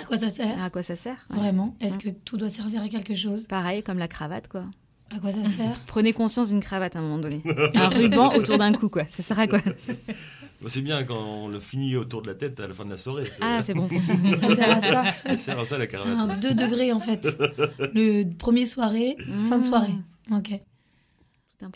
[0.00, 1.36] À quoi ça sert À quoi ça sert ouais.
[1.36, 4.64] Vraiment Est-ce que tout doit servir à quelque chose Pareil, comme la cravate, quoi.
[5.14, 7.40] À quoi ça sert Prenez conscience d'une cravate à un moment donné.
[7.74, 9.04] un ruban autour d'un cou, quoi.
[9.08, 9.60] Ça sert à quoi?
[10.66, 12.96] C'est bien quand on le finit autour de la tête à la fin de la
[12.96, 13.24] soirée.
[13.40, 14.12] Ah, c'est bon pour ça.
[14.36, 15.04] Ça sert à ça.
[15.26, 16.08] Ça sert à ça, la cravate.
[16.40, 17.28] C'est un 2 degrés, en fait.
[17.94, 19.48] Le premier soirée, mmh.
[19.48, 19.94] fin de soirée.
[20.32, 20.52] Ok.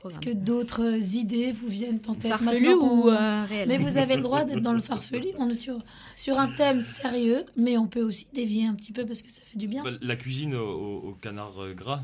[0.06, 3.68] Est-ce que d'autres idées vous viennent en tête Farfelu ou euh, réel?
[3.68, 5.28] Mais vous avez le droit d'être dans le farfelu.
[5.38, 5.78] On est sur,
[6.16, 9.40] sur un thème sérieux, mais on peut aussi dévier un petit peu parce que ça
[9.44, 9.82] fait du bien.
[9.84, 12.02] Bah, la cuisine au, au canard gras.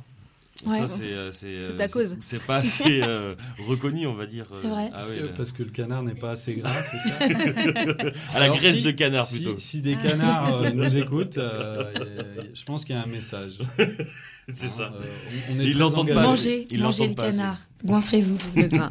[0.64, 0.78] Ouais.
[0.78, 2.16] Ça, c'est, c'est ta cause.
[2.20, 3.34] C'est pas assez euh,
[3.66, 4.46] reconnu, on va dire.
[4.50, 4.88] C'est vrai.
[4.92, 5.32] Ah parce, ouais, que, là.
[5.36, 7.16] parce, que, le canard n'est pas assez gras, c'est ça
[8.32, 9.58] À la Alors graisse si, de canard, plutôt.
[9.58, 11.84] Si, si des canards euh, nous écoutent, euh,
[12.54, 13.58] je pense qu'il y a un message.
[14.48, 14.92] C'est ça.
[14.94, 15.00] Euh,
[15.50, 16.22] on, on est Ils l'entendent pas.
[16.22, 17.58] Mangez, Ils mangez le pas canard.
[17.84, 18.88] Goinfrez-vous le gras.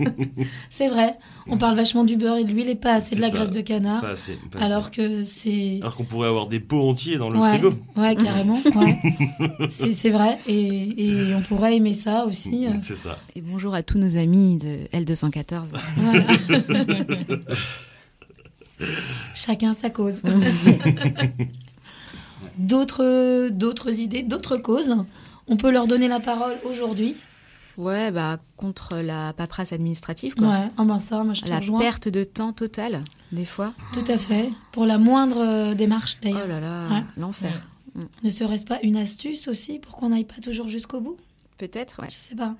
[0.69, 1.15] c'est vrai.
[1.47, 3.37] On parle vachement du beurre et de l'huile et pas assez de la ça.
[3.37, 4.01] graisse de canard.
[4.01, 4.91] Pas assez, pas alors assez.
[4.91, 5.77] que c'est.
[5.81, 7.73] Alors qu'on pourrait avoir des pots entiers dans le ouais, frigo.
[7.95, 8.59] Ouais, carrément.
[8.75, 9.69] Ouais.
[9.69, 10.37] c'est vrai.
[10.47, 12.67] Et, et, on pourrait aimer ça aussi.
[12.79, 13.17] C'est ça.
[13.35, 15.73] Et bonjour à tous nos amis de L214.
[15.97, 16.23] Voilà.
[19.35, 20.21] Chacun sa cause.
[22.57, 24.95] d'autres, d'autres idées, d'autres causes
[25.47, 27.15] on peut leur donner la parole aujourd'hui.
[27.77, 30.47] Ouais, bah contre la paperasse administrative, quoi.
[30.47, 31.79] Ouais, ah ben ça, moi je te La rejoins.
[31.79, 33.73] perte de temps totale, des fois.
[33.93, 34.49] Tout à fait.
[34.71, 36.43] Pour la moindre démarche, d'ailleurs.
[36.45, 37.03] Oh là là, ouais.
[37.17, 37.67] l'enfer.
[37.95, 38.05] Ouais.
[38.23, 41.17] Ne serait-ce pas une astuce aussi pour qu'on n'aille pas toujours jusqu'au bout?
[41.57, 42.07] Peut-être, ouais.
[42.09, 42.55] Je sais pas.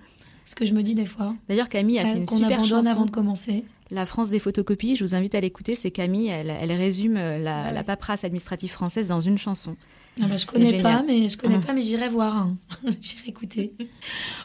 [0.45, 1.35] Ce que je me dis des fois.
[1.47, 2.89] D'ailleurs, Camille a ouais, fait une qu'on super abandonne chanson.
[2.89, 3.65] avant de commencer.
[3.91, 5.75] La France des photocopies, je vous invite à l'écouter.
[5.75, 9.75] C'est Camille, elle, elle résume la, la, paperasse administrative française dans une chanson.
[10.21, 11.63] Ah bah, je connais pas, mais je connais mmh.
[11.63, 12.37] pas, mais j'irai voir.
[12.37, 12.57] Hein.
[13.01, 13.73] j'irai écouter.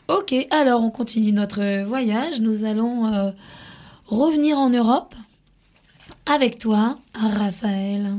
[0.08, 2.40] Ok, alors on continue notre voyage.
[2.40, 3.30] Nous allons euh,
[4.06, 5.14] revenir en Europe
[6.26, 8.14] avec toi, Raphaël.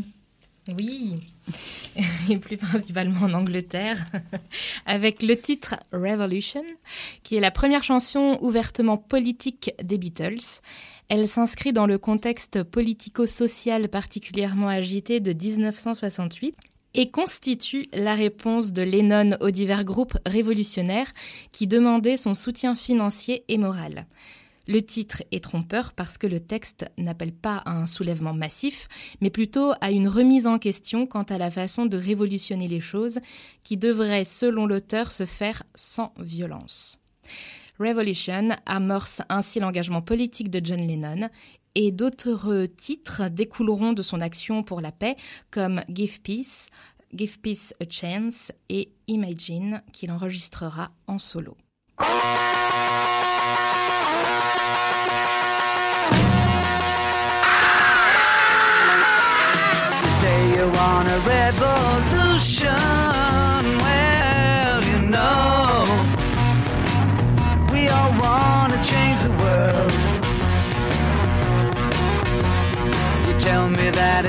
[0.78, 1.18] Oui,
[2.30, 3.98] et plus principalement en Angleterre,
[4.86, 6.64] avec le titre Revolution,
[7.24, 10.62] qui est la première chanson ouvertement politique des Beatles.
[11.08, 16.56] Elle s'inscrit dans le contexte politico-social particulièrement agité de 1968
[16.94, 21.12] et constitue la réponse de Lennon aux divers groupes révolutionnaires
[21.52, 24.06] qui demandaient son soutien financier et moral.
[24.68, 28.88] Le titre est trompeur parce que le texte n'appelle pas à un soulèvement massif,
[29.20, 33.20] mais plutôt à une remise en question quant à la façon de révolutionner les choses
[33.64, 37.00] qui devrait, selon l'auteur, se faire sans violence.
[37.80, 41.30] Revolution amorce ainsi l'engagement politique de John Lennon
[41.76, 45.16] et d'autres titres découleront de son action pour la paix
[45.52, 46.70] comme Give Peace,
[47.14, 51.58] Give Peace a Chance et Imagine qu'il enregistrera en solo.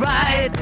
[0.00, 0.56] Alright.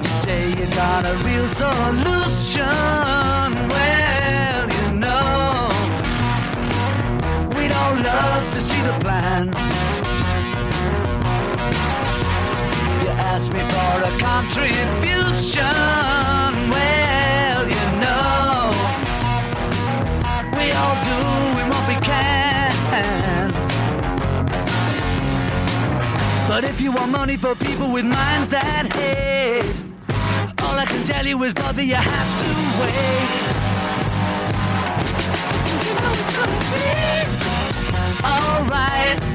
[0.00, 2.64] You say you got a real solution.
[3.68, 5.68] Well, you know,
[7.58, 9.48] we don't love to see the plan.
[13.02, 16.33] You ask me for a contribution.
[26.54, 29.64] But if you want money for people with minds that hate,
[30.62, 32.48] all I can tell you is, brother, you have to
[32.80, 33.34] wait.
[38.24, 39.33] Alright.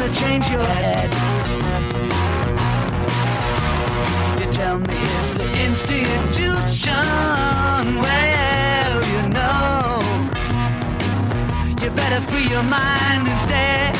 [0.00, 1.10] To change your head.
[4.40, 6.94] You tell me it's the institution.
[8.00, 10.00] Well, you know,
[11.82, 13.94] you better free your mind instead.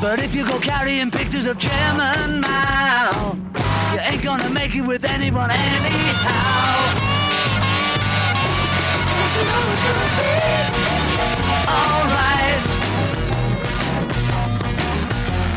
[0.00, 3.36] But if you go carrying pictures of Chairman Mao,
[3.92, 6.70] you ain't gonna make it with anyone anyhow.
[9.40, 10.79] Know it's gonna be?
[11.70, 12.62] Alright.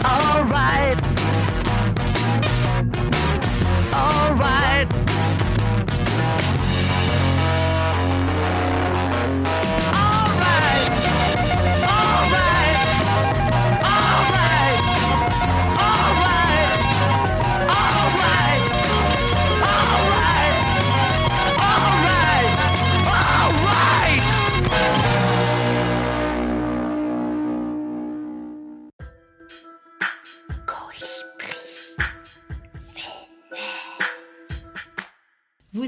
[0.05, 0.99] Alright.
[3.93, 5.12] Alright.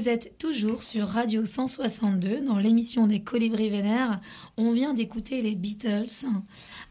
[0.06, 4.20] Vous êtes toujours sur Radio 162 dans l'émission des Colibris Vénères.
[4.56, 6.28] On vient d'écouter les Beatles.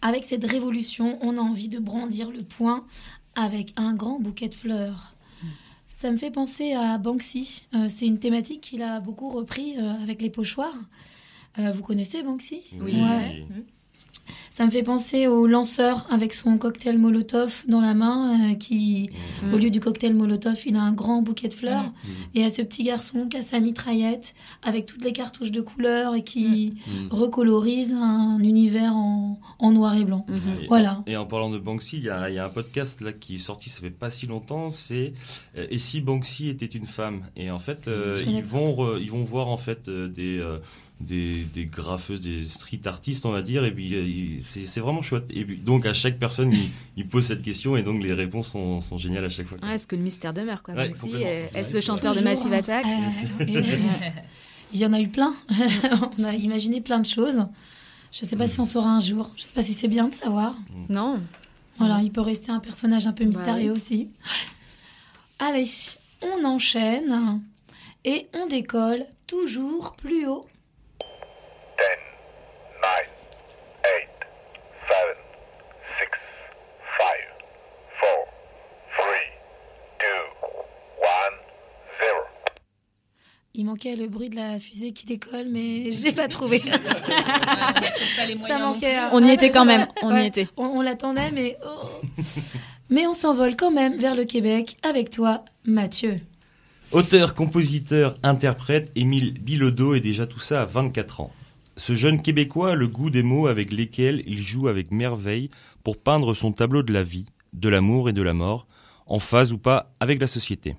[0.01, 2.85] Avec cette révolution, on a envie de brandir le poing
[3.35, 5.13] avec un grand bouquet de fleurs.
[5.87, 7.67] Ça me fait penser à Banksy.
[7.73, 10.75] Euh, c'est une thématique qu'il a beaucoup repris euh, avec les pochoirs.
[11.57, 12.63] Euh, vous connaissez Banksy?
[12.81, 13.01] Oui.
[13.01, 13.45] Ouais.
[14.49, 19.09] Ça me fait penser au lanceur avec son cocktail Molotov dans la main, euh, qui,
[19.43, 19.53] Mm.
[19.53, 21.91] au lieu du cocktail Molotov, il a un grand bouquet de fleurs.
[22.33, 26.15] Et à ce petit garçon qui a sa mitraillette avec toutes les cartouches de couleurs
[26.15, 27.07] et qui Mm.
[27.09, 30.25] recolorise un univers en, en noir et blanc.
[30.61, 31.03] Et- Voilà.
[31.07, 33.35] Et en parlant de Banksy, il y, a il y a un podcast là qui
[33.35, 34.69] est sorti, ça fait pas si longtemps.
[34.69, 35.13] C'est
[35.57, 37.21] euh, et si Banksy était une femme?
[37.35, 40.57] Et en fait, euh, ils vont re- ils vont voir en fait euh, des euh,
[41.01, 43.65] des, des graffeuses, des street artistes, on va dire.
[43.65, 45.25] Et puis euh, c'est vraiment chouette.
[45.29, 48.49] Et puis, donc à chaque personne, il, il pose cette question et donc les réponses
[48.49, 49.57] sont, sont géniales à chaque fois.
[49.61, 52.57] Ouais, est-ce que le mystère demeure quoi Ouais, Est-ce Ouais, le chanteur de Massive hein.
[52.59, 53.45] Attack Euh,
[54.73, 55.33] Il y en a eu plein.
[56.19, 57.45] on a imaginé plein de choses.
[58.11, 59.31] Je ne sais pas si on saura un jour.
[59.35, 60.55] Je ne sais pas si c'est bien de savoir.
[60.89, 61.19] Non.
[61.77, 63.75] Voilà, il peut rester un personnage un peu mystérieux ouais.
[63.75, 64.09] aussi.
[65.39, 65.67] Allez,
[66.21, 67.41] on enchaîne
[68.05, 70.45] et on décolle toujours plus haut.
[83.85, 86.61] Manquait le bruit de la fusée qui décolle, mais j'ai pas trouvé.
[88.47, 88.95] Ça manquait.
[88.95, 89.09] hein.
[89.11, 90.27] On y était quand même, on y ouais.
[90.27, 90.47] était.
[90.57, 91.87] On, on l'attendait, mais oh.
[92.89, 96.19] mais on s'envole quand même vers le Québec avec toi, Mathieu.
[96.91, 101.31] Auteur, compositeur, interprète, Émile Bilodeau est déjà tout ça à 24 ans.
[101.77, 105.49] Ce jeune Québécois a le goût des mots avec lesquels il joue avec merveille
[105.83, 108.65] pour peindre son tableau de la vie, de l'amour et de la mort,
[109.07, 110.75] en phase ou pas avec la société.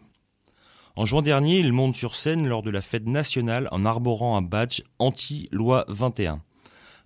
[0.99, 4.41] En juin dernier, il monte sur scène lors de la fête nationale en arborant un
[4.41, 6.43] badge anti-loi 21.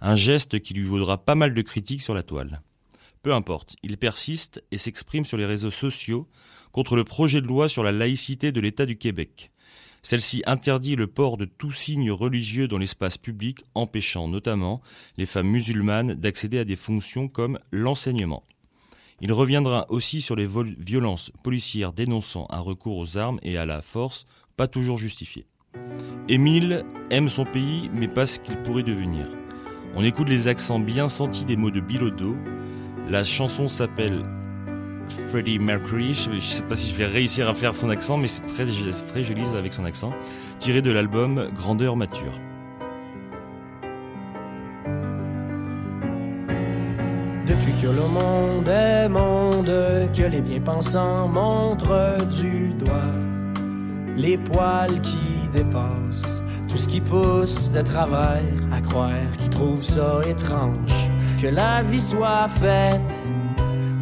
[0.00, 2.62] Un geste qui lui vaudra pas mal de critiques sur la toile.
[3.22, 6.28] Peu importe, il persiste et s'exprime sur les réseaux sociaux
[6.70, 9.50] contre le projet de loi sur la laïcité de l'État du Québec.
[10.02, 14.82] Celle-ci interdit le port de tout signe religieux dans l'espace public, empêchant notamment
[15.18, 18.44] les femmes musulmanes d'accéder à des fonctions comme l'enseignement.
[19.20, 20.48] Il reviendra aussi sur les
[20.78, 25.46] violences policières dénonçant un recours aux armes et à la force pas toujours justifié.
[26.28, 29.26] Émile aime son pays mais pas ce qu'il pourrait devenir.
[29.94, 32.36] On écoute les accents bien sentis des mots de Bilodeau.
[33.08, 34.24] La chanson s'appelle
[35.08, 36.14] Freddie Mercury.
[36.14, 38.64] Je ne sais pas si je vais réussir à faire son accent, mais c'est très,
[38.64, 40.12] très joli avec son accent.
[40.58, 42.32] Tiré de l'album Grandeur Mature.
[47.50, 49.72] Depuis que le monde est monde,
[50.16, 53.18] que les bien-pensants montrent du doigt
[54.16, 60.20] les poils qui dépassent, tout ce qui pousse de travers à croire, qui trouve ça
[60.28, 61.10] étrange,
[61.42, 63.18] que la vie soit faite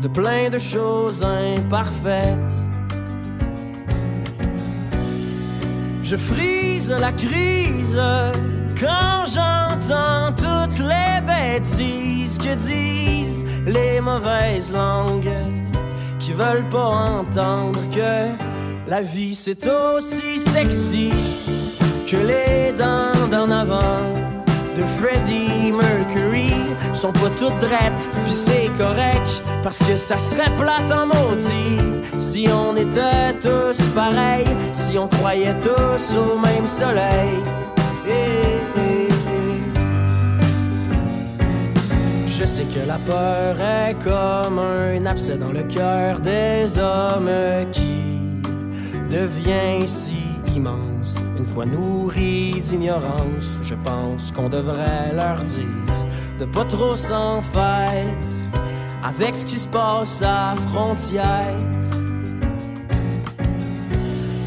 [0.03, 2.55] de plein de choses imparfaites.
[6.03, 7.99] Je frise la crise
[8.79, 13.28] quand j'entends toutes les bêtises que disent
[13.67, 15.31] les mauvaises langues
[16.19, 21.13] qui veulent pas entendre que la vie c'est aussi sexy
[22.11, 24.13] que les dents d'en avant
[24.75, 26.53] de Freddie Mercury
[26.93, 31.79] sont pas toutes drettes, puis c'est correct, parce que ça serait plate en maudit
[32.19, 37.43] si on était tous pareils, si on croyait tous au même soleil.
[42.39, 47.29] Je sais que la peur est comme un abcès dans le cœur des hommes
[47.73, 48.05] qui
[49.11, 50.23] devient si
[50.55, 51.17] immense.
[51.37, 55.67] Une fois nourri d'ignorance, je pense qu'on devrait leur dire
[56.39, 58.07] de pas trop s'en faire
[59.03, 61.59] avec ce qui se passe à frontière.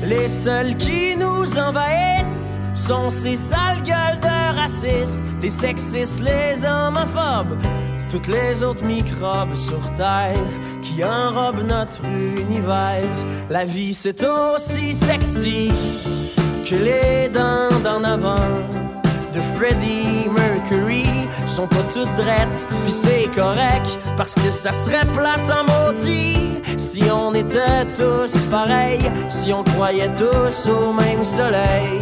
[0.05, 4.30] Les seuls qui nous envahissent sont ces sales gueules de
[4.61, 7.57] racistes, les sexistes, les homophobes,
[8.11, 10.51] toutes les autres microbes sur Terre
[10.83, 13.15] qui enrobent notre univers.
[13.49, 15.71] La vie c'est aussi sexy
[16.63, 18.55] que les dents d'en avant
[19.33, 21.07] de Freddie Mercury
[21.47, 26.37] sont pas toutes drettes, puis c'est correct parce que ça serait plate en maudit
[26.77, 32.01] si on était tous pareils, si on croyait tous au même soleil.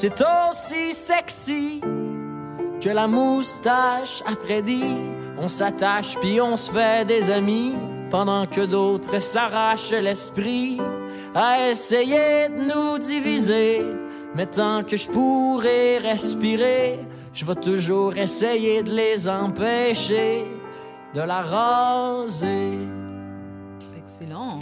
[0.00, 1.80] C'est aussi sexy
[2.80, 4.94] que la moustache à Freddy.
[5.36, 7.74] On s'attache puis on se fait des amis
[8.08, 10.80] pendant que d'autres s'arrachent l'esprit
[11.34, 13.82] à essayer de nous diviser.
[14.36, 17.00] Mais tant que je pourrai respirer,
[17.34, 20.46] je vais toujours essayer de les empêcher
[21.12, 22.78] de la raser.
[23.96, 24.60] Excellent.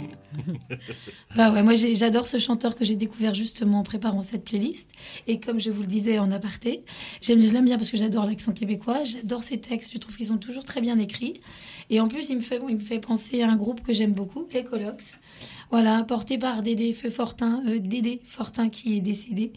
[1.35, 4.91] Bah ouais, moi j'adore ce chanteur que j'ai découvert justement en préparant cette playlist.
[5.27, 6.83] Et comme je vous le disais en aparté,
[7.21, 10.63] j'aime bien parce que j'adore l'accent québécois, j'adore ses textes, je trouve qu'ils sont toujours
[10.63, 11.41] très bien écrits.
[11.89, 14.13] Et en plus, il me fait, il me fait penser à un groupe que j'aime
[14.13, 15.19] beaucoup, les Colocs.
[15.71, 19.51] Voilà, porté par Dédé Fortin, euh, Dédé Fortin qui est décédé.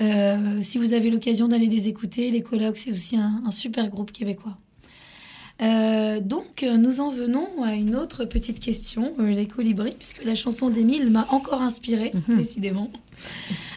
[0.00, 4.12] Euh, si vous avez l'occasion d'aller les écouter, les Colocs, c'est aussi un super groupe
[4.12, 4.56] québécois.
[5.60, 10.34] Euh, donc, nous en venons à une autre petite question, euh, les colibris, puisque la
[10.34, 12.36] chanson d'Émile m'a encore inspirée, mhm.
[12.36, 12.90] décidément.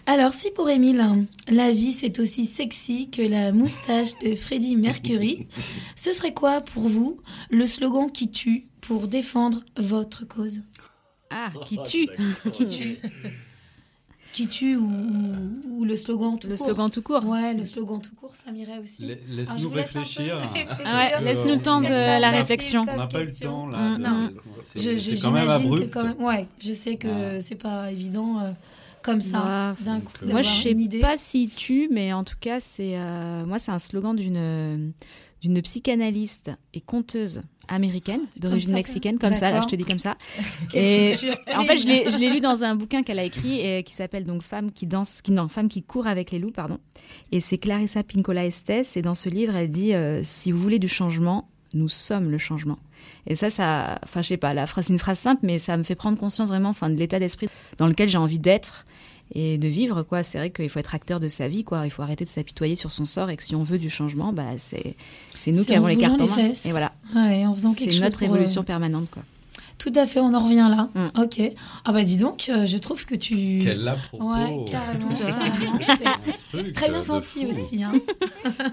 [0.05, 1.03] Alors, si pour Émile,
[1.47, 5.47] la vie c'est aussi sexy que la moustache de Freddie Mercury,
[5.95, 7.17] ce serait quoi pour vous
[7.49, 10.59] le slogan qui tue pour défendre votre cause?
[11.29, 12.09] Ah, qui tue.
[12.53, 12.97] Qui tue
[14.31, 16.67] qui tue ou, le slogan tout le court.
[16.67, 17.25] Le slogan tout court.
[17.25, 19.03] Ouais, le slogan tout court, ça m'irait aussi.
[19.27, 20.39] Laisse-nous réfléchir.
[21.21, 22.81] Laisse-nous le temps de la réflexion.
[22.81, 23.97] On n'a pas eu le temps là.
[23.97, 24.29] Non,
[24.63, 25.91] c'est quand même abrupt.
[25.91, 28.39] Quand même, ouais, je sais que c'est pas évident.
[28.39, 28.51] Euh,
[29.03, 30.13] comme ça, d'un coup.
[30.27, 33.79] Moi, je sais pas si tu, mais en tout cas, c'est euh, moi, c'est un
[33.79, 34.93] slogan d'une
[35.41, 40.17] d'une psychanalyste et conteuse américaine d'origine mexicaine, comme ça, là, je te dis comme ça.
[40.73, 41.13] et
[41.55, 44.43] en fait, je l'ai lu dans un bouquin qu'elle a écrit et qui s'appelle donc
[44.43, 46.77] Femme qui danse, qui non, Femme qui court avec les loups, pardon.
[47.31, 48.97] Et c'est Clarissa Pinkola Estes.
[48.97, 52.37] Et dans ce livre, elle dit euh, si vous voulez du changement, nous sommes le
[52.37, 52.77] changement.
[53.27, 55.77] Et ça, ça, enfin, je sais pas, la phrase, c'est une phrase simple, mais ça
[55.77, 58.85] me fait prendre conscience vraiment, enfin, de l'état d'esprit dans lequel j'ai envie d'être
[59.33, 61.91] et de vivre quoi c'est vrai qu'il faut être acteur de sa vie quoi il
[61.91, 64.57] faut arrêter de s'apitoyer sur son sort et que si on veut du changement bah
[64.57, 64.95] c'est
[65.29, 68.01] c'est nous qui avons les cartes en main et voilà ouais, en faisant quelque c'est
[68.01, 69.23] notre évolution permanente quoi
[69.77, 70.89] tout à fait, on en revient là.
[70.93, 71.21] Mm.
[71.23, 71.41] Ok.
[71.85, 73.63] Ah bah dis donc, euh, je trouve que tu.
[73.65, 74.31] Quel à propos.
[74.31, 75.09] Ouais, carrément.
[76.63, 77.83] C'est très bien senti aussi.
[77.83, 77.93] Hein.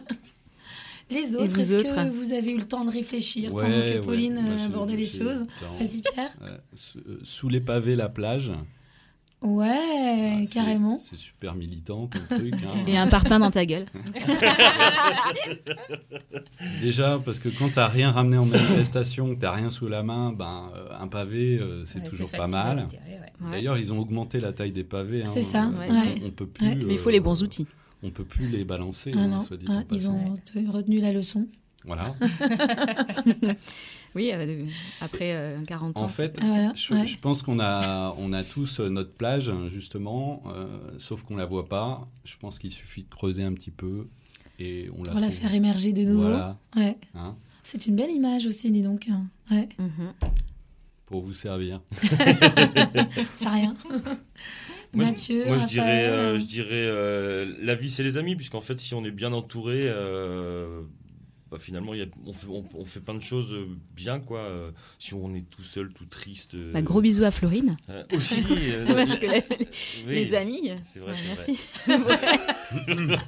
[1.11, 4.65] Les autres, est-ce que vous avez eu le temps de réfléchir pendant que Pauline ouais.
[4.67, 5.45] abordait les choses
[5.79, 6.37] Vas-y Pierre.
[6.43, 6.59] Euh,
[7.23, 8.53] sous les pavés, la plage.
[9.41, 10.99] Ouais, ah, carrément.
[10.99, 12.55] C'est super militant comme truc.
[12.55, 12.83] Hein.
[12.89, 13.87] Et un parpaing dans ta gueule.
[16.81, 20.33] Déjà, parce que quand t'as rien ramené en manifestation, que t'as rien sous la main,
[20.33, 22.89] ben euh, un pavé, euh, c'est toujours pas mal.
[23.53, 25.23] D'ailleurs, ils ont augmenté la taille des pavés.
[25.23, 25.31] Hein.
[25.33, 25.71] C'est ça.
[26.25, 26.85] On, peut plus.
[26.85, 27.69] Mais il faut les bons outils.
[28.03, 29.13] On peut plus les balancer.
[29.15, 30.35] Ah hein, dit ah, ils ont
[30.73, 31.47] retenu la leçon.
[31.85, 32.13] Voilà.
[34.15, 34.67] oui, euh,
[35.01, 36.05] après 40 euh, ans.
[36.05, 40.43] En fait, ah, je, pense qu'on a, on a tous euh, notre plage, justement,
[40.99, 42.09] sauf qu'on la voit pas.
[42.25, 44.09] Je pense qu'il suffit de creuser un petit peu
[44.59, 46.35] et on la Pour la faire émerger de nouveau.
[46.77, 46.97] Ouais.
[47.15, 49.09] Hein C'est une belle image aussi, dis donc.
[49.09, 49.25] Hein.
[49.51, 49.69] Ouais.
[49.79, 50.13] Mhm.
[51.07, 51.81] Pour vous servir.
[53.33, 53.75] C'est rien.
[54.95, 58.81] Moi, Mathieu, je, moi, je dirais, je dirais la vie, c'est les amis, puisqu'en fait,
[58.81, 59.83] si on est bien entouré,
[61.51, 64.41] bah, finalement, y a, on, fait, on, fait, plein de choses euh, bien, quoi.
[64.41, 66.55] Euh, si on est tout seul, tout triste.
[66.55, 67.77] Euh, bah, gros bisous à Florine.
[68.13, 68.43] aussi.
[68.87, 69.27] Parce que
[70.07, 70.71] les amis.
[70.85, 71.59] C'est vrai, c'est merci.
[71.87, 73.19] Vrai.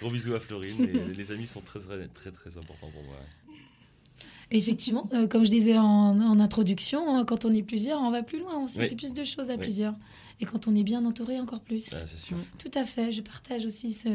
[0.00, 0.88] gros bisous à Florine.
[1.16, 3.16] les amis sont très, très, très, très importants pour moi.
[4.52, 8.58] Effectivement, comme je disais en, introduction, hein, quand on est plusieurs, on va plus loin,
[8.58, 9.94] on fait plus de choses à plusieurs.
[10.38, 11.88] Et quand on est bien entouré, encore plus.
[11.92, 12.36] Ah, c'est sûr.
[12.58, 14.08] Tout à fait, je partage aussi ce,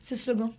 [0.00, 0.50] ce slogan.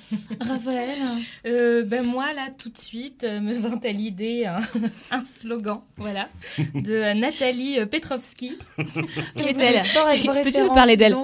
[0.40, 0.98] Raphaël
[1.44, 6.26] euh, ben Moi, là, tout de suite, euh, me vint à l'idée un, slogan, voilà,
[6.74, 8.56] de Nathalie Petrovski.
[9.36, 9.82] qui est-elle
[10.42, 11.16] Peux-tu nous parler d'elle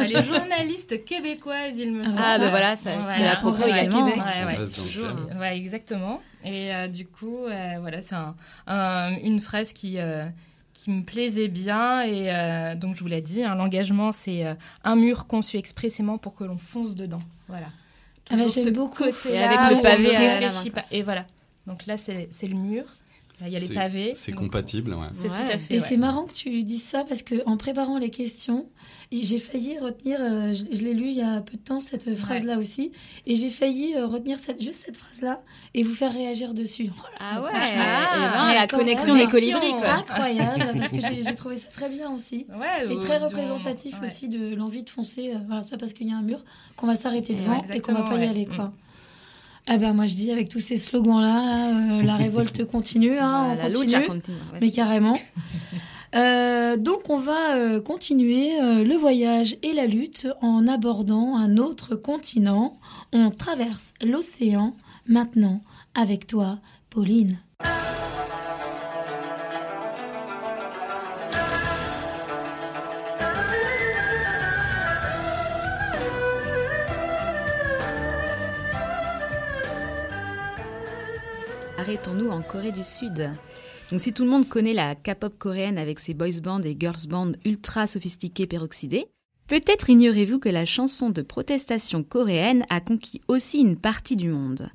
[0.00, 2.22] Elle est journaliste québécoise, il me semble.
[2.26, 4.04] Ah, ben voilà, ça voilà, à propos également.
[4.04, 4.22] Québec.
[4.48, 6.20] Ouais, ouais, toujours, ouais, exactement.
[6.44, 7.38] Et euh, du coup,
[7.80, 9.98] voilà, c'est un, une phrase qui
[10.76, 12.02] qui me plaisait bien.
[12.02, 14.54] Et euh, donc, je vous l'ai dit, hein, l'engagement, c'est euh,
[14.84, 17.20] un mur conçu expressément pour que l'on fonce dedans.
[17.48, 17.68] Voilà.
[18.30, 19.04] Ah bah, J'aime beaucoup.
[19.04, 20.16] Côté avec le pavé.
[20.16, 20.84] réfléchit pas.
[20.90, 21.24] Et voilà.
[21.66, 22.84] Donc là, c'est le mur.
[23.40, 24.12] Là, il y a les pavés.
[24.14, 25.06] C'est compatible, ouais.
[25.12, 25.74] C'est tout à fait.
[25.74, 28.66] Et c'est marrant que tu dises ça parce que en préparant les questions,
[29.12, 32.58] j'ai failli retenir, euh, je, l'ai lu il y a peu de temps, cette phrase-là
[32.58, 32.92] aussi,
[33.26, 35.40] et j'ai failli euh, retenir cette, juste cette phrase-là
[35.74, 36.88] et vous faire réagir dessus.
[36.90, 39.70] Oh ah ouais, ah, la connexion des colibris.
[39.70, 39.88] Quoi.
[39.88, 42.46] Incroyable, parce que j'ai trouvé ça très bien aussi.
[42.88, 45.32] et très représentatif aussi de l'envie de foncer.
[45.34, 46.44] Euh, voilà, c'est pas parce qu'il y a un mur
[46.76, 48.46] qu'on va s'arrêter devant et qu'on va pas y aller.
[48.46, 48.72] quoi.
[49.68, 53.70] Ah ben moi je dis avec tous ces slogans là, la révolte continue, hein, on
[53.70, 54.06] continue,
[54.60, 55.18] mais carrément.
[56.14, 61.58] Euh, donc on va euh, continuer euh, le voyage et la lutte en abordant un
[61.58, 62.78] autre continent.
[63.12, 64.74] On traverse l'océan
[65.06, 65.60] maintenant
[65.94, 66.58] avec toi,
[66.88, 67.38] Pauline.
[81.86, 83.30] Arrêtons-nous en Corée du Sud?
[83.92, 87.06] Donc si tout le monde connaît la K-pop coréenne avec ses boys bands et girls
[87.08, 89.06] bands ultra sophistiqués peroxydés,
[89.46, 94.68] peut-être ignorez-vous que la chanson de protestation coréenne a conquis aussi une partie du monde.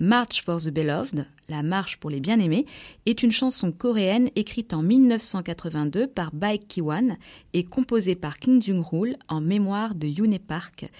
[0.00, 2.66] March for the Beloved, la marche pour les bien-aimés,
[3.06, 7.18] est une chanson coréenne écrite en 1982 par Baek Ki-wan
[7.52, 10.90] et composée par Kim Jung-hool en mémoire de Yoon Park,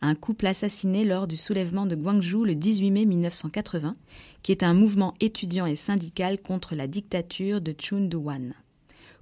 [0.00, 3.94] un couple assassiné lors du soulèvement de Gwangju le 18 mai 1980,
[4.42, 8.54] qui est un mouvement étudiant et syndical contre la dictature de Chun Do-wan.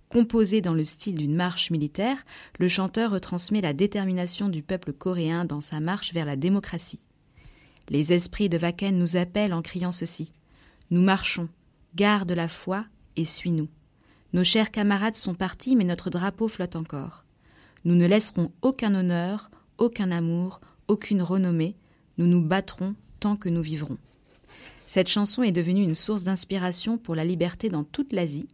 [0.08, 2.22] Composé dans le style d'une marche militaire,
[2.58, 7.00] le chanteur retransmet la détermination du peuple coréen dans sa marche vers la démocratie.
[7.88, 10.32] Les esprits de Wacken nous appellent en criant ceci.
[10.90, 11.48] Nous marchons,
[11.94, 12.84] garde la foi
[13.16, 13.68] et suis-nous.
[14.32, 17.24] Nos chers camarades sont partis, mais notre drapeau flotte encore.
[17.84, 21.76] Nous ne laisserons aucun honneur, aucun amour, aucune renommée.
[22.18, 23.98] Nous nous battrons tant que nous vivrons.
[24.86, 28.48] Cette chanson est devenue une source d'inspiration pour la liberté dans toute l'Asie,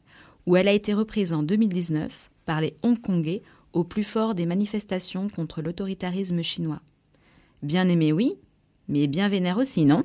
[0.47, 3.43] où elle a été reprise en 2019 par les Hongkongais
[3.73, 6.81] au plus fort des manifestations contre l'autoritarisme chinois.
[7.63, 8.35] Bien aimé, oui,
[8.89, 10.05] mais bien vénère aussi, non?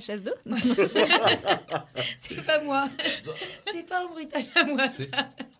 [0.00, 0.32] Chasse d'eau
[2.18, 2.88] C'est pas moi.
[3.72, 4.84] C'est pas un bruitage à moi.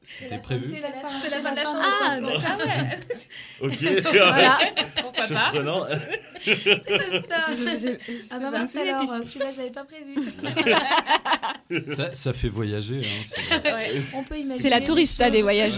[0.02, 0.74] C'était prévu.
[0.74, 1.78] C'est la, fin de la chanson.
[1.82, 3.68] Ah, ah ouais.
[3.68, 4.02] ok.
[4.12, 4.58] voilà.
[5.26, 5.86] Surprenant.
[6.64, 7.36] C'est comme ça.
[8.30, 10.16] Ah bah mince alors, celui-là je l'avais pas prévu.
[11.94, 13.02] ça, ça, fait voyager.
[13.04, 14.02] Hein, ouais.
[14.14, 14.60] On peut imaginer.
[14.60, 15.74] C'est la tourista des voyages.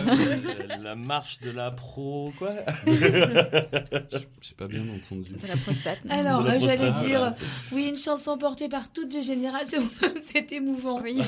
[0.80, 2.52] la marche de la pro, quoi.
[2.86, 5.32] J'ai pas bien entendu.
[5.32, 5.98] De la prostate.
[6.08, 7.30] Alors, j'allais dire,
[7.72, 9.82] oui, une chanson portée par toutes les générations.
[10.18, 11.00] C'est émouvant.
[11.02, 11.20] Oui.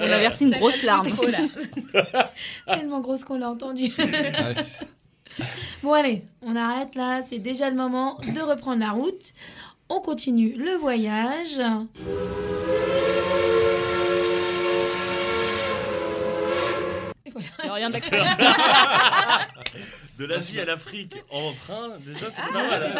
[0.00, 1.06] On a versé une grosse larme.
[2.66, 3.92] Tellement grosse qu'on l'a entendu.
[5.82, 9.32] bon allez, on arrête là, c'est déjà le moment de reprendre la route.
[9.88, 11.60] On continue le voyage.
[17.58, 17.90] Rien
[20.18, 22.92] de l'Asie à l'Afrique en train, déjà c'est ah, pas mal.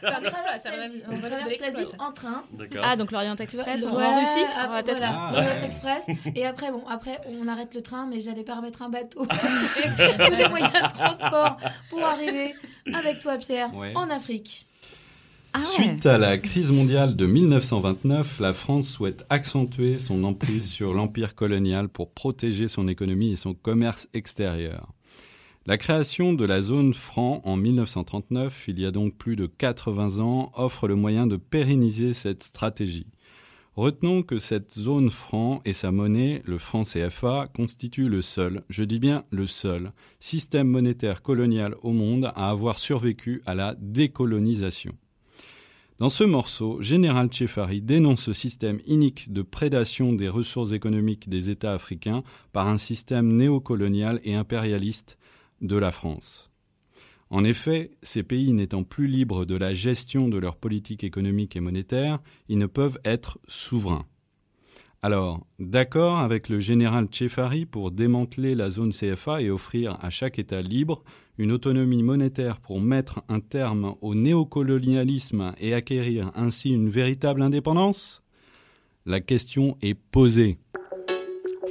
[0.00, 0.70] C'est un exploit, ça
[1.08, 2.44] on traverse l'Asie en train.
[2.82, 6.06] Ah, donc l'Orient Express, on va en Russie ah, voilà, l'Orient Express.
[6.34, 9.26] Et après, bon, après, on arrête le train, mais j'allais pas remettre un bateau.
[9.26, 11.58] Tous les moyens de transport
[11.90, 12.54] pour arriver
[12.92, 14.66] avec toi, Pierre, en Afrique.
[15.54, 20.94] Ah Suite à la crise mondiale de 1929, la France souhaite accentuer son emprise sur
[20.94, 24.94] l'empire colonial pour protéger son économie et son commerce extérieur.
[25.66, 30.20] La création de la zone franc en 1939, il y a donc plus de 80
[30.20, 33.06] ans, offre le moyen de pérenniser cette stratégie.
[33.76, 38.84] Retenons que cette zone franc et sa monnaie, le franc CFA, constituent le seul, je
[38.84, 44.94] dis bien le seul, système monétaire colonial au monde à avoir survécu à la décolonisation.
[46.02, 51.48] Dans ce morceau, Général Tchefari dénonce ce système inique de prédation des ressources économiques des
[51.48, 55.16] États africains par un système néocolonial et impérialiste
[55.60, 56.50] de la France.
[57.30, 61.60] En effet, ces pays n'étant plus libres de la gestion de leur politique économique et
[61.60, 64.06] monétaire, ils ne peuvent être souverains.
[65.02, 70.40] Alors, d'accord avec le général Tchefari pour démanteler la zone CFA et offrir à chaque
[70.40, 71.04] État libre
[71.38, 78.22] une autonomie monétaire pour mettre un terme au néocolonialisme et acquérir ainsi une véritable indépendance?
[79.06, 80.58] La question est posée.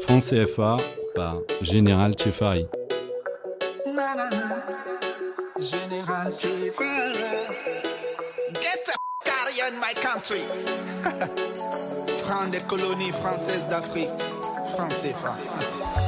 [0.03, 0.77] France CFA
[1.15, 2.65] par Général Tchefari.
[5.59, 6.33] Général
[8.53, 8.95] Get the
[9.79, 10.41] my country.
[12.49, 14.09] des colonies françaises d'Afrique.
[14.77, 15.13] Après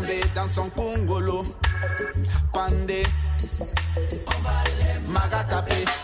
[0.00, 1.44] J'ai des jambes dans son congolo.
[2.52, 3.02] Pandé.
[5.08, 5.70] Magatape.
[5.70, 6.03] Dolio.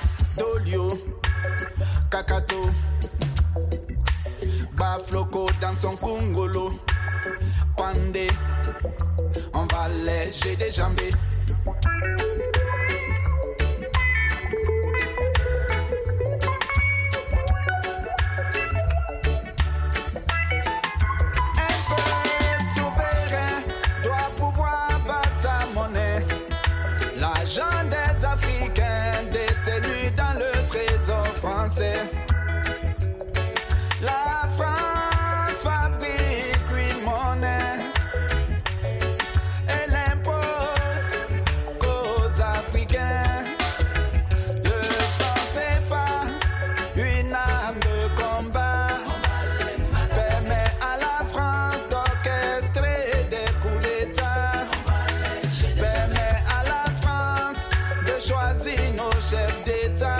[58.30, 60.19] choisi nos chefs d'État.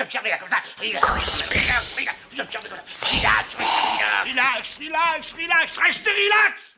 [0.00, 0.62] Observez là comme ça.
[0.80, 3.06] Relax, relax, relax Vous observez comme ça.
[3.08, 4.30] Relax, restez relax.
[4.30, 5.78] Relax, relax, relax.
[5.78, 6.76] Restez relax.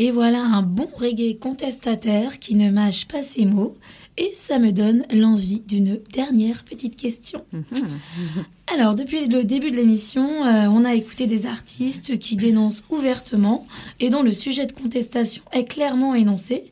[0.00, 3.76] Et voilà un bon reggae contestataire qui ne mâche pas ses mots.
[4.16, 7.44] Et ça me donne l'envie d'une dernière petite question.
[8.72, 13.66] Alors, depuis le début de l'émission, euh, on a écouté des artistes qui dénoncent ouvertement
[13.98, 16.64] et dont le sujet de contestation est clairement énoncé.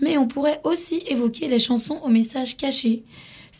[0.00, 3.04] Mais on pourrait aussi évoquer les chansons au message caché,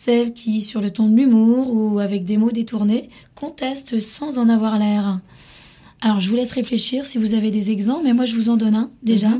[0.00, 4.48] celles qui, sur le ton de l'humour ou avec des mots détournés, contestent sans en
[4.48, 5.18] avoir l'air.
[6.00, 8.56] Alors, je vous laisse réfléchir si vous avez des exemples, mais moi je vous en
[8.56, 9.32] donne un déjà.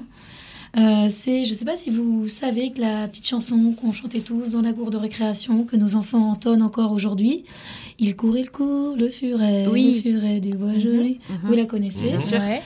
[0.77, 4.19] Euh, c'est, je ne sais pas si vous savez que la petite chanson qu'on chantait
[4.19, 7.45] tous dans la cour de récréation, que nos enfants entonnent encore aujourd'hui,
[7.99, 10.03] il court, il court, le furet, Oui.
[10.05, 11.19] le furet du bois joli.
[11.45, 12.39] Vous la connaissez Bien sûr.
[12.39, 12.61] Ouais.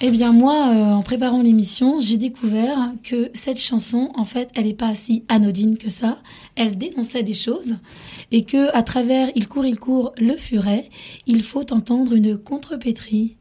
[0.00, 4.66] Eh bien moi, euh, en préparant l'émission, j'ai découvert que cette chanson, en fait, elle
[4.66, 6.18] n'est pas si anodine que ça.
[6.54, 7.76] Elle dénonçait des choses
[8.30, 10.88] et que à travers Il court, il court, le furet,
[11.26, 13.37] il faut entendre une contrepétrie.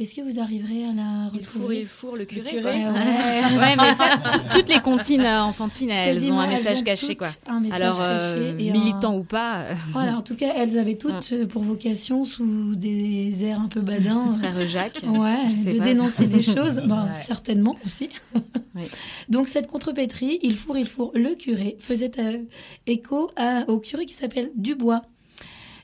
[0.00, 2.48] Est-ce que vous arriverez à la Il fourre, retrouver il fourre le curé.
[2.50, 2.70] curé, quoi.
[2.72, 3.58] ouais.
[3.58, 7.16] Ouais, mais ça, tout- toutes les comptines euh, enfantines, elles Quasiment, ont un message caché,
[7.16, 7.26] quoi.
[7.46, 10.78] un message Alors, euh, caché un- militant ou pas, euh, Voilà, en tout cas, elles
[10.78, 15.02] avaient toutes euh, pour vocation, sous des airs un peu badins, frère Jacques.
[15.06, 15.36] Ouais,
[15.70, 15.84] de pas.
[15.84, 17.12] dénoncer des choses, Ouais.
[17.22, 18.08] certainement aussi.
[18.76, 18.84] Oui.
[19.28, 22.38] Donc cette contrepétrie, il fourre, il fourre, le curé, faisait euh,
[22.86, 25.02] écho à- au curé qui s'appelle Dubois.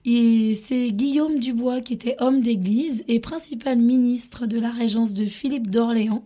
[0.08, 5.24] Et c'est Guillaume Dubois qui était homme d'église et principal ministre de la régence de
[5.26, 6.22] Philippe d'Orléans,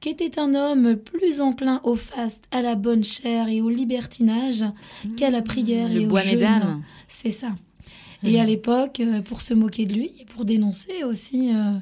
[0.00, 4.64] qui était un homme plus enclin au faste, à la bonne chair et au libertinage
[5.18, 5.94] qu'à la prière Mmh.
[5.94, 6.34] Le et au jeûne.
[6.36, 6.82] mesdames.
[7.06, 7.48] C'est ça.
[8.24, 11.72] Et à l'époque, euh, pour se moquer de lui et pour dénoncer aussi euh,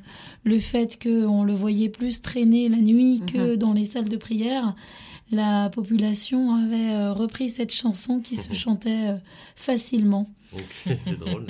[0.44, 4.74] le fait qu'on le voyait plus traîner la nuit que dans les salles de prière,
[5.30, 9.16] la population avait euh, repris cette chanson qui se chantait euh,
[9.56, 10.28] facilement.
[10.52, 11.46] Ok, c'est drôle.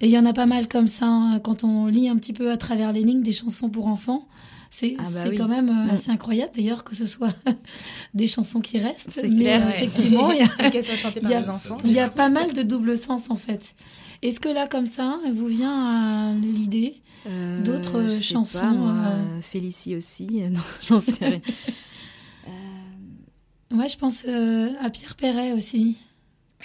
[0.00, 2.32] Et il y en a pas mal comme ça, hein, quand on lit un petit
[2.32, 4.26] peu à travers les lignes des chansons pour enfants.
[4.70, 5.36] C'est Ah bah oui.
[5.36, 5.90] quand même euh, Mm.
[5.90, 7.34] assez incroyable d'ailleurs que ce soit
[8.14, 9.10] des chansons qui restent.
[9.12, 10.40] C'est Mais clair, euh, effectivement, il y
[11.30, 11.76] y a- les enfants.
[11.84, 13.74] il y a pas mal de double sens en fait.
[14.22, 16.96] Est-ce que là, comme ça, vous vient à l'idée
[17.64, 20.42] D'autres je sais chansons, pas, moi, euh, Félicie aussi.
[20.42, 21.40] euh, Non, j'en sais rien.
[23.72, 25.98] Ouais, je pense euh, à Pierre Perret aussi.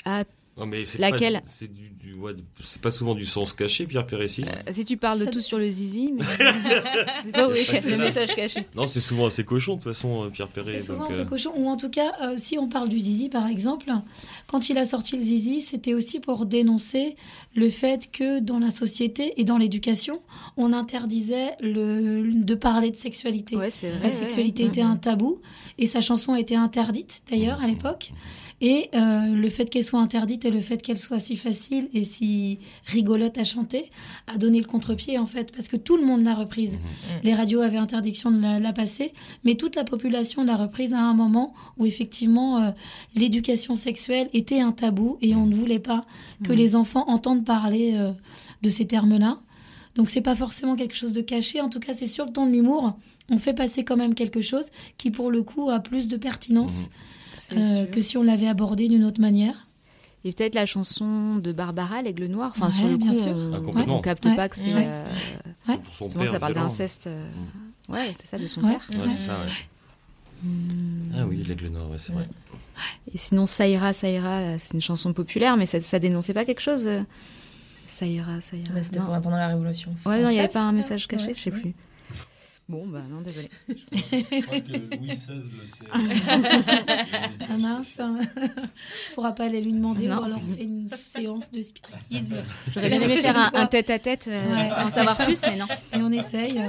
[0.06, 0.24] Ah,
[0.62, 3.88] Non, mais c'est Laquelle pas- C'est du, du- ouais, c'est pas souvent du sens caché,
[3.88, 4.46] Pierre Pérécy.
[4.70, 6.24] si tu parles de tout sur le zizi, mais
[7.24, 8.68] c'est pas que le message caché.
[8.76, 10.78] Non, c'est souvent assez cochon, de toute façon, euh, Pierre Perret.
[10.78, 11.50] C'est souvent donc, un peu euh, cochon.
[11.56, 13.92] Ou en tout cas, euh, si on parle du zizi, par exemple,
[14.46, 17.16] quand il a sorti le zizi, c'était aussi pour dénoncer
[17.56, 20.22] le fait que dans la société et dans l'éducation,
[20.58, 23.56] on interdisait le, de parler de sexualité.
[23.56, 24.00] Ouais, c'est vrai.
[24.04, 24.70] La sexualité ouais.
[24.70, 25.42] était un tabou
[25.80, 28.12] et sa chanson était interdite d'ailleurs à l'époque.
[28.64, 32.04] Et euh, le fait qu'elle soit interdite et le fait qu'elle soit si facile et
[32.04, 33.90] si rigolote à chanter
[34.32, 36.78] a donné le contre-pied en fait parce que tout le monde l'a reprise.
[37.24, 41.00] Les radios avaient interdiction de la, la passer, mais toute la population l'a reprise à
[41.00, 42.70] un moment où effectivement euh,
[43.16, 46.06] l'éducation sexuelle était un tabou et on ne voulait pas
[46.44, 48.12] que les enfants entendent parler euh,
[48.62, 49.40] de ces termes-là.
[49.96, 52.46] Donc c'est pas forcément quelque chose de caché, en tout cas c'est sur le ton
[52.46, 52.94] de l'humour,
[53.32, 56.90] on fait passer quand même quelque chose qui pour le coup a plus de pertinence
[57.56, 59.68] euh, que si on l'avait abordé d'une autre manière.
[60.24, 62.52] Et peut-être la chanson de Barbara, l'aigle noir.
[62.56, 63.32] Enfin, Ouais, sur le bien coup, sûr.
[63.36, 64.36] on, Ah, on capte Ouais.
[64.36, 64.74] pas que c'est.
[64.74, 64.86] Ouais.
[64.86, 65.06] euh,
[65.68, 65.78] Ouais.
[65.78, 66.32] pour son père.
[66.32, 67.08] ça parle d'inceste.
[67.08, 67.26] euh,
[67.90, 68.74] Ouais, c'est ça, de son Ouais.
[68.90, 69.00] père.
[69.02, 69.50] Ouais, c'est ça, ouais.
[71.18, 72.28] Ah oui, l'aigle noir, ouais, c'est vrai.
[73.14, 76.34] Et sinon, Ça ira, ça ira, là, c'est une chanson populaire, mais ça, ça dénonçait
[76.34, 77.02] pas quelque chose euh,
[77.88, 78.74] Ça ira, ça ira.
[78.74, 79.94] Bah, C'était pendant la Révolution.
[80.06, 81.34] Ouais, non, il n'y avait pas un message caché, Ouais.
[81.36, 81.74] je sais plus.
[82.72, 83.50] Bon, bah non, désolé.
[83.68, 85.86] Je crois que Louis XVI le sait.
[87.50, 88.18] Ah mince, on
[89.14, 90.20] pourra pas aller lui demander Non.
[90.22, 92.36] ou alors on fait une séance de spiritisme
[92.74, 94.72] J'aurais bien aimé faire un, un tête-à-tête, euh, Ouais.
[94.86, 95.66] en savoir plus, mais non.
[95.94, 96.62] et on essaye.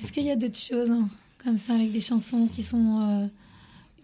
[0.00, 1.06] Est-ce qu'il y a d'autres choses hein,
[1.44, 3.26] comme ça avec des chansons qui sont euh,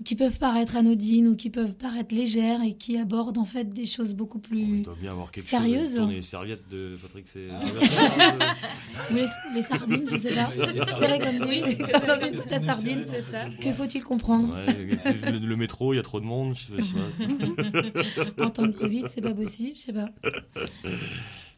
[0.05, 3.85] qui peuvent paraître anodines ou qui peuvent paraître légères et qui abordent en fait des
[3.85, 5.89] choses beaucoup plus Il doit bien avoir quelque sérieuses.
[5.91, 5.97] chose.
[5.97, 7.49] Tourner les serviettes de Patrick, c'est.
[9.11, 10.53] Ou les, les sardines, je sais pas.
[11.01, 13.03] Serré comme des comme dans une pâte à sardines.
[13.07, 13.45] C'est ça.
[13.61, 14.55] Que faut-il comprendre?
[14.55, 16.55] Ouais, le, le métro, il y a trop de monde.
[16.57, 18.45] je sais pas.
[18.45, 20.09] En temps de Covid, c'est pas possible, je sais pas.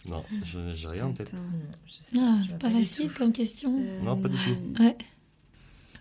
[0.06, 1.34] non, je- j'ai rien en tête.
[2.16, 3.78] Ah, c'est pas facile comme question.
[4.02, 4.82] Non, pas du tout.
[4.82, 4.96] Ouais.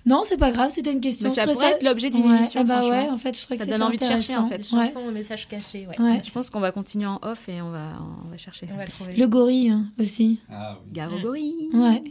[0.05, 1.30] Non, c'est pas grave, c'était une question.
[1.30, 3.03] Mais ça Je pourrait être l'objet d'une Ouais, émission, ah bah franchement.
[3.05, 4.55] ouais, en fait, je Ça que donne envie de chercher, en fait.
[4.57, 4.85] Ouais.
[4.85, 5.99] Chansons aux messages cachés, ouais.
[6.01, 6.21] Ouais.
[6.26, 7.91] Je pense qu'on va continuer en off et on va,
[8.26, 8.67] on va chercher.
[8.73, 9.15] On va trouver.
[9.15, 10.39] Le gorille hein, aussi.
[10.49, 10.91] Ah oui.
[10.93, 11.53] Garogori.
[11.73, 12.03] Ouais.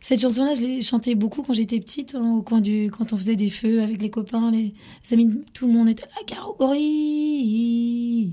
[0.00, 3.16] Cette chanson-là, je l'ai chantée beaucoup quand j'étais petite, hein, au coin du, quand on
[3.16, 4.74] faisait des feux avec les copains, les
[5.12, 8.32] amis, tout le monde était là, Garo gorille.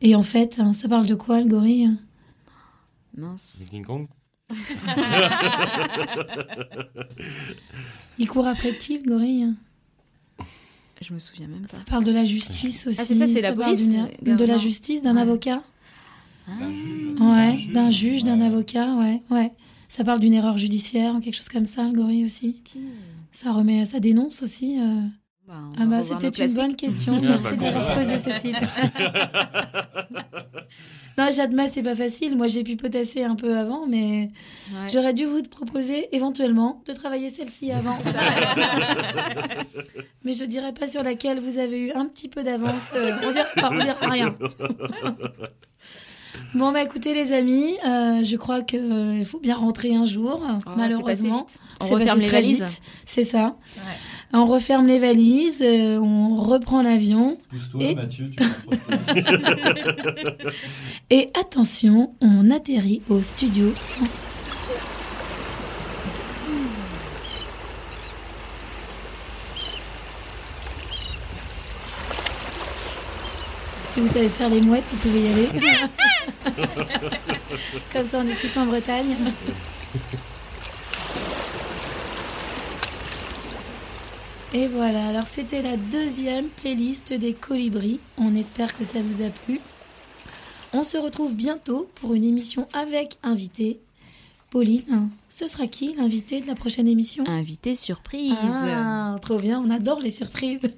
[0.00, 1.90] Et en fait, hein, ça parle de quoi le gorille?
[3.16, 3.58] Mince.
[3.70, 4.06] King Kong?
[8.18, 9.54] Il court après qui le gorille hein
[11.00, 11.68] Je me souviens même pas.
[11.68, 12.98] Ça parle de la justice aussi.
[13.00, 13.88] Ah, c'est ça, c'est la police,
[14.22, 15.22] d'une- De la justice, d'un Ouais.
[15.22, 15.62] avocat.
[16.48, 17.20] D'un juge.
[17.20, 19.52] Ouais, d'un juge, d'un avocat, ouais, ouais.
[19.88, 22.62] Ça parle d'une erreur judiciaire, quelque chose comme ça, le gorille aussi.
[23.32, 24.78] Ça remet, ça dénonce aussi.
[24.80, 25.00] euh.
[25.48, 27.16] Bah, Ah bah c'était une bonne question.
[27.18, 28.04] Ah, Merci bah, de l'avoir cool.
[28.04, 28.56] posée, Cécile.
[31.20, 32.36] non, j'admets, c'est pas facile.
[32.36, 34.30] Moi, j'ai pu potasser un peu avant, mais
[34.72, 34.88] Ouais.
[34.92, 37.96] j'aurais dû vous proposer éventuellement de travailler celle-ci avant.
[40.24, 42.92] mais je dirais pas sur laquelle vous avez eu un petit peu d'avance.
[42.96, 44.34] euh, on rien.
[46.54, 50.70] Bon, bah écoutez, les amis, euh, je crois qu'il faut bien rentrer un jour, Oh,
[50.76, 51.46] malheureusement.
[51.80, 52.80] On referme les très valises.
[53.04, 53.56] C'est ça.
[54.32, 57.36] On referme les valises, euh, on reprend l'avion.
[57.50, 58.38] Pousse-toi, Et- Mathieu, tu
[61.10, 64.44] Et attention, on atterrit au studio 160.
[73.86, 75.48] Si vous savez faire les mouettes, vous pouvez y aller.
[77.92, 79.16] Comme ça, on est plus en Bretagne.
[84.52, 88.00] Et voilà, alors c'était la deuxième playlist des colibris.
[88.18, 89.60] On espère que ça vous a plu.
[90.72, 93.78] On se retrouve bientôt pour une émission avec invité.
[94.50, 97.22] Pauline, ce sera qui l'invité de la prochaine émission?
[97.28, 98.34] Invité surprise.
[98.42, 100.72] Ah, trop bien, on adore les surprises.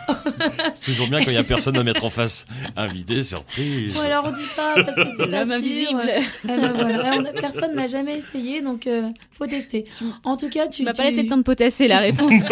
[0.74, 2.44] C'est toujours bien quand il n'y a personne à mettre en face.
[2.76, 3.96] Invité, surprise.
[3.96, 6.00] Ou alors on dit pas parce que c'est pas sûr.
[6.44, 9.84] Eh ben voilà, Eh, on a- personne n'a jamais essayé, donc euh, faut tester.
[10.24, 12.32] En tout cas, tu Tu m'as pas laissé le temps de potasser la réponse.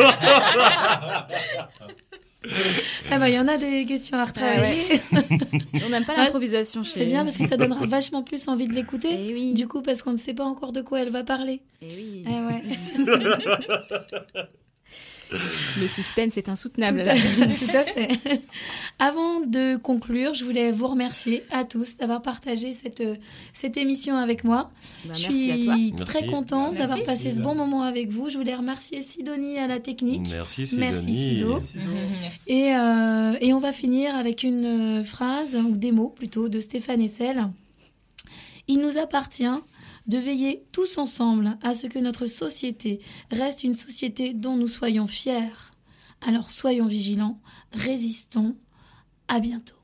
[2.47, 5.01] Eh ben, il y en a des questions à retravailler.
[5.85, 8.67] On n'aime pas Ouais, l'improvisation chez C'est bien parce que ça donnera vachement plus envie
[8.67, 9.09] de l'écouter.
[9.13, 9.55] Eh oui.
[9.55, 11.63] Du coup, parce qu'on ne sait pas encore de quoi elle va parler.
[11.83, 12.25] Eh oui.
[12.27, 12.63] Eh ouais.
[15.81, 17.01] Le suspense est Tout insoutenable.
[17.03, 18.09] à, tout à fait.
[18.99, 23.17] Avant de conclure, je voulais vous remercier à tous d'avoir partagé cette, euh,
[23.53, 24.71] cette émission avec moi.
[25.05, 26.05] Bah, je merci à suis toi.
[26.05, 26.35] très Merci.
[26.35, 28.29] contente Merci, d'avoir passé ce bon moment avec vous.
[28.31, 30.29] Je voulais remercier Sidonie à la technique.
[30.31, 31.31] Merci, Merci, Sidonie.
[31.31, 31.53] Sido.
[31.55, 31.79] Merci.
[32.47, 36.61] Et, euh, et on va finir avec une euh, phrase, ou des mots plutôt, de
[36.61, 37.49] Stéphane Hessel.
[38.69, 39.45] Il nous appartient
[40.07, 43.01] de veiller tous ensemble à ce que notre société
[43.31, 45.73] reste une société dont nous soyons fiers.
[46.27, 47.41] Alors soyons vigilants,
[47.73, 48.57] résistons.
[49.29, 49.75] À bientôt.